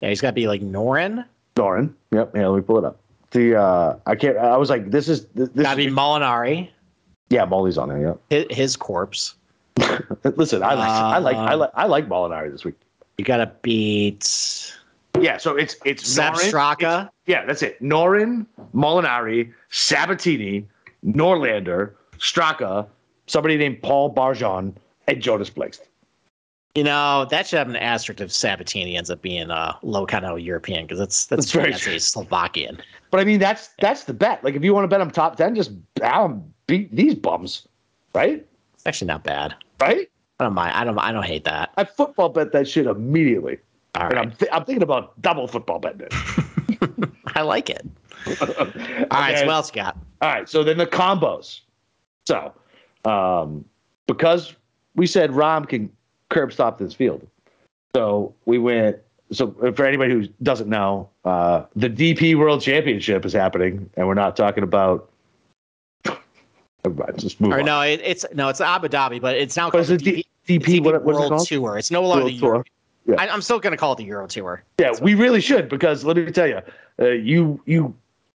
[0.00, 1.24] yeah he's got to be like noren
[1.56, 2.98] noren yep yeah let me pull it up
[3.30, 4.36] the uh I can't.
[4.36, 5.48] I was like, this is this.
[5.50, 6.68] Gotta be Molinari.
[7.30, 8.00] Yeah, Molly's on there.
[8.00, 8.14] Yeah.
[8.28, 9.36] His, his corpse.
[10.36, 12.74] Listen, I like, uh, I like, I like, I like Molinari this week.
[13.16, 14.74] You gotta beat.
[15.18, 17.10] Yeah, so it's it's Sepp Straka.
[17.26, 17.80] Yeah, that's it.
[17.82, 20.64] Noren, Molinari, Sabbatini,
[21.04, 22.86] Norlander, Straka,
[23.26, 24.74] somebody named Paul Barjon,
[25.06, 25.80] and Jonas Blixt.
[26.74, 30.24] You know, that should have an asterisk if Sabbatini ends up being a low kind
[30.24, 32.80] of European because that's that's, that's very that's Slovakian.
[33.10, 34.44] But I mean, that's that's the bet.
[34.44, 35.72] Like, if you want to bet them top ten, just
[36.66, 37.66] beat these bums,
[38.14, 38.46] right?
[38.74, 40.08] It's actually not bad, right?
[40.38, 40.74] I don't mind.
[40.76, 40.98] I don't.
[40.98, 41.70] I don't hate that.
[41.76, 43.58] I football bet that shit immediately.
[43.96, 44.18] All right.
[44.18, 47.10] I'm, th- I'm thinking about double football betting it.
[47.34, 47.84] I like it.
[48.26, 49.06] All okay.
[49.10, 49.38] right.
[49.38, 49.96] So what else you got?
[50.22, 50.48] All right.
[50.48, 51.60] So then the combos.
[52.26, 52.52] So,
[53.04, 53.64] um,
[54.06, 54.54] because
[54.94, 55.90] we said Rahm can
[56.30, 57.26] curb stop this field.
[57.94, 58.98] So we went.
[59.32, 64.14] So for anybody who doesn't know, uh, the DP World Championship is happening, and we're
[64.14, 65.10] not talking about.
[67.16, 67.52] just move.
[67.52, 67.66] Or on.
[67.66, 71.04] no, it, it's no, it's Abu Dhabi, but it's now called the DP, DP, what,
[71.04, 71.78] World Tour.
[71.78, 72.64] It's no longer World the Euro.
[73.06, 73.16] Yeah.
[73.18, 74.62] I, am still going to call it the Euro Tour.
[74.78, 76.60] Yeah, we really should because let me tell you,
[77.00, 77.94] uh, you you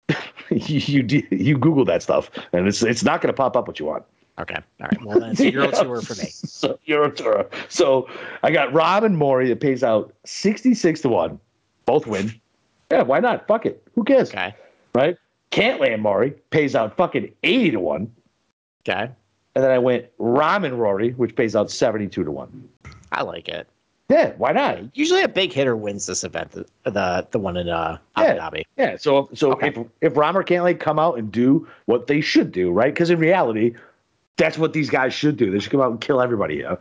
[0.50, 3.86] you you Google that stuff, and it's it's not going to pop up what you
[3.86, 4.04] want.
[4.38, 4.56] Okay.
[4.80, 5.04] All right.
[5.04, 5.82] Well, then it's a Euro yeah.
[5.82, 6.28] Tour for me.
[6.30, 7.46] So, Euro Tour.
[7.68, 8.08] So
[8.42, 11.38] I got Rahm and Maury that pays out 66 to 1.
[11.86, 12.32] Both win.
[12.90, 13.46] Yeah, why not?
[13.46, 13.86] Fuck it.
[13.94, 14.30] Who cares?
[14.30, 14.54] Okay.
[14.94, 15.16] Right?
[15.50, 18.12] Cantlay and Maury pays out fucking 80 to 1.
[18.88, 19.10] Okay.
[19.54, 22.68] And then I went Rahm and Rory, which pays out 72 to 1.
[23.12, 23.68] I like it.
[24.10, 24.96] Yeah, why not?
[24.96, 28.38] Usually a big hitter wins this event, the the, the one in uh, Abu yeah,
[28.38, 28.62] Dhabi.
[28.76, 29.68] Yeah, so so okay.
[29.68, 32.92] if if Rahm or Cantlay come out and do what they should do, right?
[32.92, 33.74] Because in reality,
[34.36, 35.50] that's what these guys should do.
[35.50, 36.78] They should come out and kill everybody here.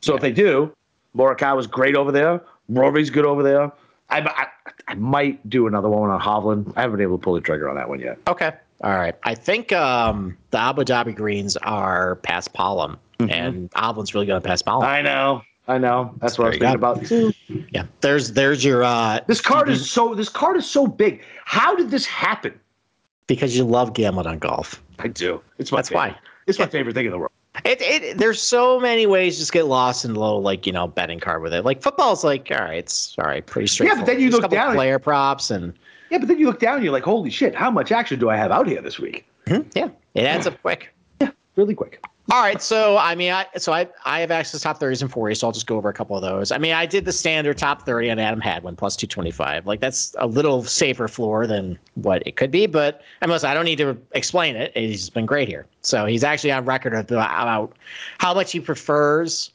[0.00, 0.16] So yeah.
[0.16, 0.74] if they do,
[1.16, 2.40] Morikawa great over there.
[2.68, 3.72] Rory's good over there.
[4.10, 4.46] I, I,
[4.88, 6.72] I, might do another one on Hovland.
[6.76, 8.18] I haven't been able to pull the trigger on that one yet.
[8.28, 8.52] Okay.
[8.82, 9.14] All right.
[9.22, 13.30] I think um, the Abu Dhabi greens are paspalum, mm-hmm.
[13.30, 14.84] and Hovland's really going to pass Paulum.
[14.84, 15.42] I know.
[15.68, 16.14] I know.
[16.18, 17.32] That's what I was thinking about too.
[17.70, 17.84] Yeah.
[18.00, 21.22] There's there's your uh This card is so this card is so big.
[21.44, 22.58] How did this happen?
[23.28, 24.82] Because you love gambling on golf.
[24.98, 25.40] I do.
[25.58, 26.14] It's my That's favorite.
[26.14, 26.18] why.
[26.46, 27.32] It's my favorite thing in the world.
[27.64, 30.72] It, it there's so many ways to just get lost in the little like you
[30.72, 31.64] know betting card with it.
[31.64, 33.98] Like football's like all right, it's all right, pretty straightforward.
[33.98, 35.74] Yeah, but then you There's look down player props and
[36.10, 38.28] yeah, but then you look down and you're like, holy shit, how much action do
[38.30, 39.26] I have out here this week?
[39.46, 39.68] Mm-hmm.
[39.74, 40.92] Yeah, it adds up quick.
[41.20, 42.02] Yeah, really quick.
[42.30, 45.10] All right, so I mean, I so I I have access to top thirties and
[45.10, 46.52] forties, so I'll just go over a couple of those.
[46.52, 49.66] I mean, I did the standard top thirty on Adam Hadwin plus two twenty five.
[49.66, 53.54] Like that's a little safer floor than what it could be, but I must I
[53.54, 54.70] don't need to explain it.
[54.76, 55.66] He's been great here.
[55.80, 57.72] So he's actually on record about
[58.18, 59.50] how much he prefers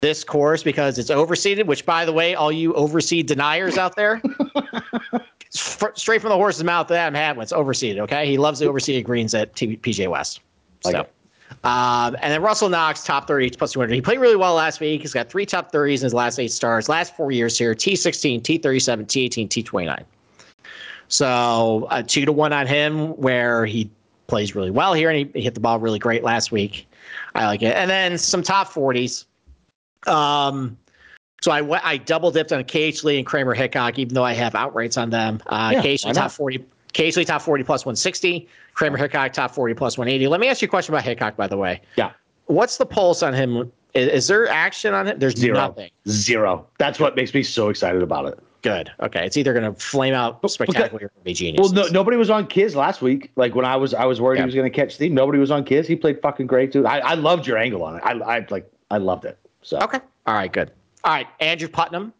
[0.00, 1.66] this course because it's overseeded.
[1.66, 4.22] Which, by the way, all you overseed deniers out there,
[5.50, 7.98] straight from the horse's mouth, Adam Hadwin's overseeded.
[7.98, 10.40] Okay, he loves the overseeded greens at T- PGA West.
[10.84, 11.00] Like so.
[11.00, 11.12] it.
[11.64, 13.94] Um, and then Russell Knox, top 30 plus 200.
[13.94, 15.02] He played really well last week.
[15.02, 16.88] He's got three top 30s in his last eight stars.
[16.88, 20.04] Last four years here T16, T37, T18, T29.
[21.08, 23.90] So a two to one on him, where he
[24.28, 26.86] plays really well here, and he, he hit the ball really great last week.
[27.34, 27.76] I like it.
[27.76, 29.26] And then some top 40s.
[30.06, 30.76] Um,
[31.42, 34.32] so I went, I double dipped on KH Lee and Kramer Hickok, even though I
[34.32, 35.40] have outrights on them.
[35.46, 36.32] Uh, Yeah, Lee top not?
[36.94, 40.28] 40, KH Lee top 40 plus 160, Kramer Hickok top 40 plus 180.
[40.28, 41.80] Let me ask you a question about Hickok, by the way.
[41.96, 42.12] Yeah.
[42.46, 43.70] What's the pulse on him?
[43.94, 45.18] Is, is there action on him?
[45.18, 45.54] There's Zero.
[45.54, 45.90] nothing.
[46.08, 46.66] Zero.
[46.78, 48.38] That's what makes me so excited about it.
[48.62, 48.90] Good.
[49.00, 49.26] Okay.
[49.26, 51.60] It's either going to flame out spectacularly or be genius.
[51.72, 53.30] Well, no, nobody was on Kiz last week.
[53.36, 54.42] Like when I was, I was worried Yeah.
[54.42, 55.14] he was going to catch steam.
[55.14, 55.88] Nobody was on Kiz.
[55.88, 56.86] He played fucking great too.
[56.86, 58.02] I, I loved your angle on it.
[58.04, 59.36] I, I like, I loved it.
[59.62, 59.98] So Okay.
[60.26, 60.52] All right.
[60.52, 60.70] Good.
[61.04, 61.26] All right.
[61.40, 62.12] Andrew Putnam.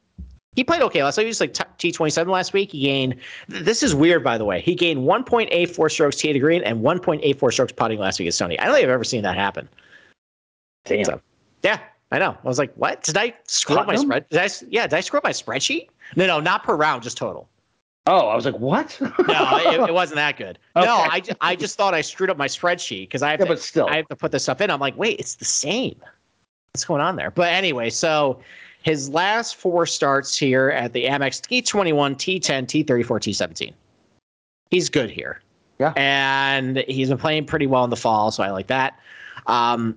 [0.55, 1.25] He played okay last week.
[1.25, 2.73] He was like T twenty seven last week.
[2.73, 3.17] He gained.
[3.49, 4.61] This is weird, by the way.
[4.61, 7.51] He gained one point eight four strokes tee to green and one point eight four
[7.51, 8.61] strokes putting last week at Sony.
[8.61, 9.69] I don't think I've ever seen that happen.
[10.85, 11.05] damn.
[11.05, 11.21] So-
[11.63, 11.79] Yeah,
[12.11, 12.37] I know.
[12.45, 13.03] I was like, what?
[13.03, 14.29] Did I screw up my spread?
[14.29, 14.49] Did I?
[14.69, 15.89] Yeah, did I screw up my spreadsheet?
[16.17, 17.49] No, no, not per round, just total.
[18.07, 18.99] Oh, I was like, what?
[19.01, 20.59] No, it, it wasn't that good.
[20.75, 23.53] No, I, I just thought I screwed up my spreadsheet because I have yeah, to,
[23.53, 23.87] but still.
[23.87, 24.71] I have to put this stuff in.
[24.71, 25.95] I'm like, wait, it's the same.
[26.75, 27.31] What's going on there?
[27.31, 28.41] But anyway, so
[28.83, 33.73] his last four starts here at the Amex T21, T10, T34, T17.
[34.71, 35.41] He's good here.
[35.79, 35.93] Yeah.
[35.97, 38.99] And he's been playing pretty well in the fall, so I like that.
[39.47, 39.97] Um,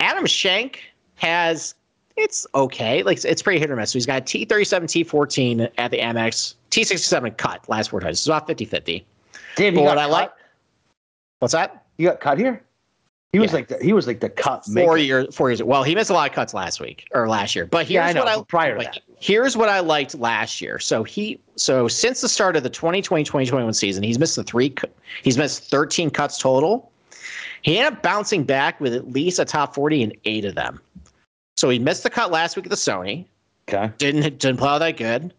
[0.00, 0.82] Adam Schenk
[1.16, 1.74] has
[2.16, 3.02] it's okay.
[3.02, 3.90] Like it's, pretty hit or miss.
[3.90, 8.18] So he's got T37, T14 at the Amex, T67 cut last four times.
[8.18, 9.02] It's about 50-50.
[9.56, 10.32] damn, But you what got I like,
[11.40, 11.84] what's that?
[11.96, 12.62] You got cut here.
[13.34, 13.56] He was Yeah.
[13.56, 14.64] like, the, he was like the cut.
[14.64, 17.56] four years four years well he missed a lot of cuts last week or last
[17.56, 19.02] year but here's Yeah, I know, what i prior to like, that.
[19.18, 23.24] here's what i liked last year so he so since the start of the 2020
[23.24, 24.72] 2021 season he's missed the three
[25.24, 26.92] he's missed 13 cuts total
[27.62, 30.80] he ended up bouncing back with at least a top 40 in eight of them
[31.56, 33.26] so he missed the cut last week at the sony
[33.68, 33.90] Okay.
[33.98, 35.34] didn't didn't play all that good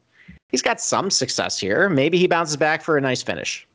[0.49, 3.65] he's got some success here maybe he bounces back for a nice finish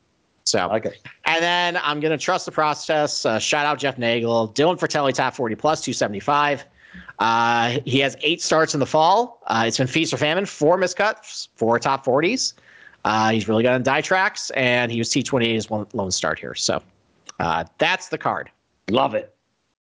[0.43, 0.93] so okay,
[1.25, 3.25] and then I'm going to trust the process.
[3.25, 4.49] Uh, shout out Jeff Nagel.
[4.49, 6.65] Dylan Frittelli, top 40 plus, 275.
[7.19, 9.41] Uh, he has eight starts in the fall.
[9.47, 12.53] Uh, it's been feast or famine, four miscuts, four top 40s.
[13.05, 16.39] Uh, he's really good on Dye tracks, and he was T28 as one lone start
[16.39, 16.55] here.
[16.55, 16.81] So
[17.39, 18.49] uh, that's the card.
[18.89, 19.35] Love it.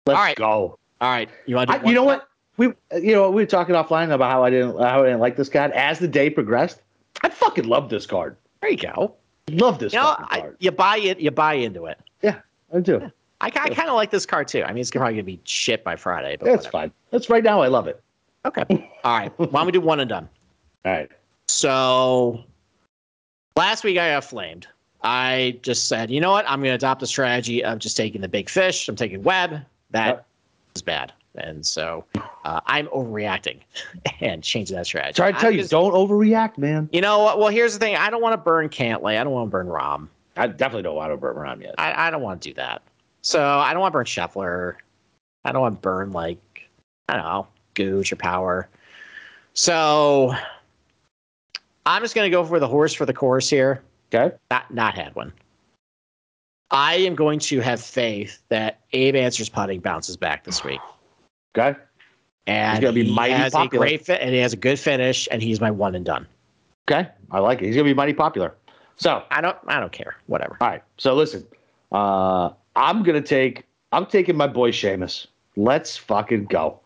[0.05, 0.37] Let's All right.
[0.37, 0.77] go.
[1.01, 1.29] All right.
[1.45, 2.27] You want you know what?
[2.57, 5.35] We, you know, we were talking offline about how I didn't, how I didn't like
[5.35, 5.71] this card.
[5.71, 6.81] As the day progressed,
[7.21, 8.37] I fucking love this card.
[8.61, 9.15] There you go.
[9.51, 10.57] Love this You know, I, card.
[10.59, 11.99] you buy it, you buy into it.
[12.21, 12.39] yeah,
[12.73, 12.99] I do.
[13.41, 14.63] I, I kind of like this car too.
[14.63, 16.71] I mean, it's probably going to be shit by Friday, but That's whatever.
[16.71, 16.91] fine.
[17.11, 17.61] That's right now.
[17.61, 18.01] I love it.
[18.45, 18.63] Okay.
[19.03, 19.31] All right.
[19.37, 20.27] Why don't we do one and done?
[20.85, 21.11] All right.
[21.47, 22.43] So
[23.55, 24.67] last week I got flamed.
[25.03, 26.49] I just said, you know what?
[26.49, 28.87] I'm going to adopt the strategy of just taking the big fish.
[28.89, 29.61] I'm taking Webb.
[29.91, 30.25] That Yep.
[30.75, 31.13] is bad.
[31.37, 32.05] And so
[32.43, 33.59] uh, I'm overreacting
[34.21, 35.15] and changing that strategy.
[35.15, 36.89] Try to tell I'm you, just- don't overreact, man.
[36.91, 37.39] You know what?
[37.39, 37.95] Well, here's the thing.
[37.95, 39.19] I don't want to burn Cantlay.
[39.19, 40.07] I don't want to burn Rahm.
[40.37, 41.75] I definitely don't want to burn Rahm yet.
[41.77, 42.81] I, I don't want to do that.
[43.21, 44.75] So I don't want to burn Scheffler.
[45.45, 46.67] I don't want to burn like
[47.07, 48.67] I don't know Gooch or Power.
[49.53, 50.33] So
[51.85, 53.81] I'm just gonna go for the horse for the course here.
[54.13, 54.35] Okay.
[54.51, 55.31] Not not Hadwin.
[56.71, 60.81] I am going to have faith that Abe Ancer's putting bounces back this week,
[61.57, 61.77] Okay.
[62.47, 63.85] and he's gonna be he mighty has popular.
[63.85, 66.27] a great fit, and he has a good finish, and he's my one and done.
[66.89, 67.09] Okay.
[67.31, 67.65] I like it.
[67.67, 68.53] He's gonna be mighty popular.
[68.97, 70.15] So, I don't I don't care.
[70.27, 70.57] Whatever.
[70.61, 70.83] all right.
[70.97, 71.45] So listen,
[71.91, 73.63] uh, I'm gonna take.
[73.91, 75.27] I'm taking my boy Seamus.
[75.55, 76.79] Let's fucking go.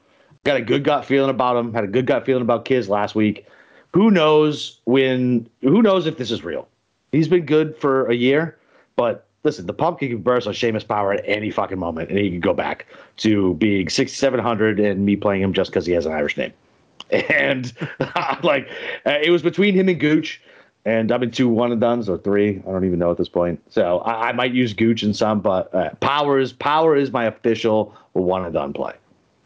[0.44, 1.74] Got a good gut feeling about him.
[1.74, 3.46] Had a good gut feeling about Kiz last week.
[3.94, 5.50] Who knows when?
[5.62, 6.68] Who knows if this is real?
[7.12, 8.58] He's been good for a year,
[8.96, 12.30] but listen, the pumpkin can burst on Seamus Power at any fucking moment, and he
[12.30, 12.86] can go back
[13.18, 16.54] to being 6,700 and me playing him just because he has an Irish name.
[17.12, 17.74] And
[18.44, 18.70] like,
[19.04, 20.40] uh, it was between him and Gooch,
[20.86, 22.62] and I'm in two one and duns or three.
[22.68, 23.60] I don't even know at this point.
[23.70, 27.26] So I, I might use Gooch in some, but uh, Power is Power is my
[27.26, 28.94] official one and done play.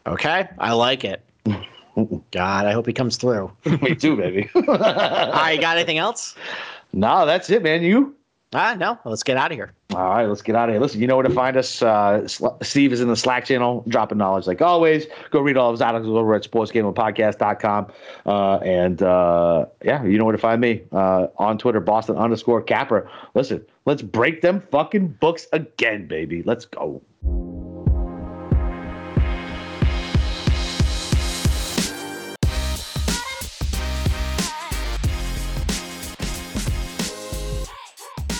[0.06, 1.22] Okay, I like it.
[2.32, 3.50] God, I hope he comes through.
[3.64, 4.50] me too, baby.
[4.54, 6.34] All right, you got anything else?
[6.92, 7.82] no, that's it, man.
[7.82, 8.14] You.
[8.54, 8.96] Ah, no.
[9.04, 9.72] Let's get out of here.
[9.94, 10.80] All right, let's get out of here.
[10.80, 11.82] Listen, you know where to find us.
[11.82, 12.26] Uh,
[12.62, 15.06] Steve is in the Slack channel, dropping knowledge like always.
[15.30, 17.92] Go read all of his articles over at sportsgamblingpodcast.com.
[18.24, 22.62] Uh, and uh, yeah, you know where to find me uh, on Twitter, Boston underscore
[22.62, 23.10] Capper.
[23.34, 26.44] Listen, let's break them fucking books again, baby.
[26.44, 27.02] Let's go.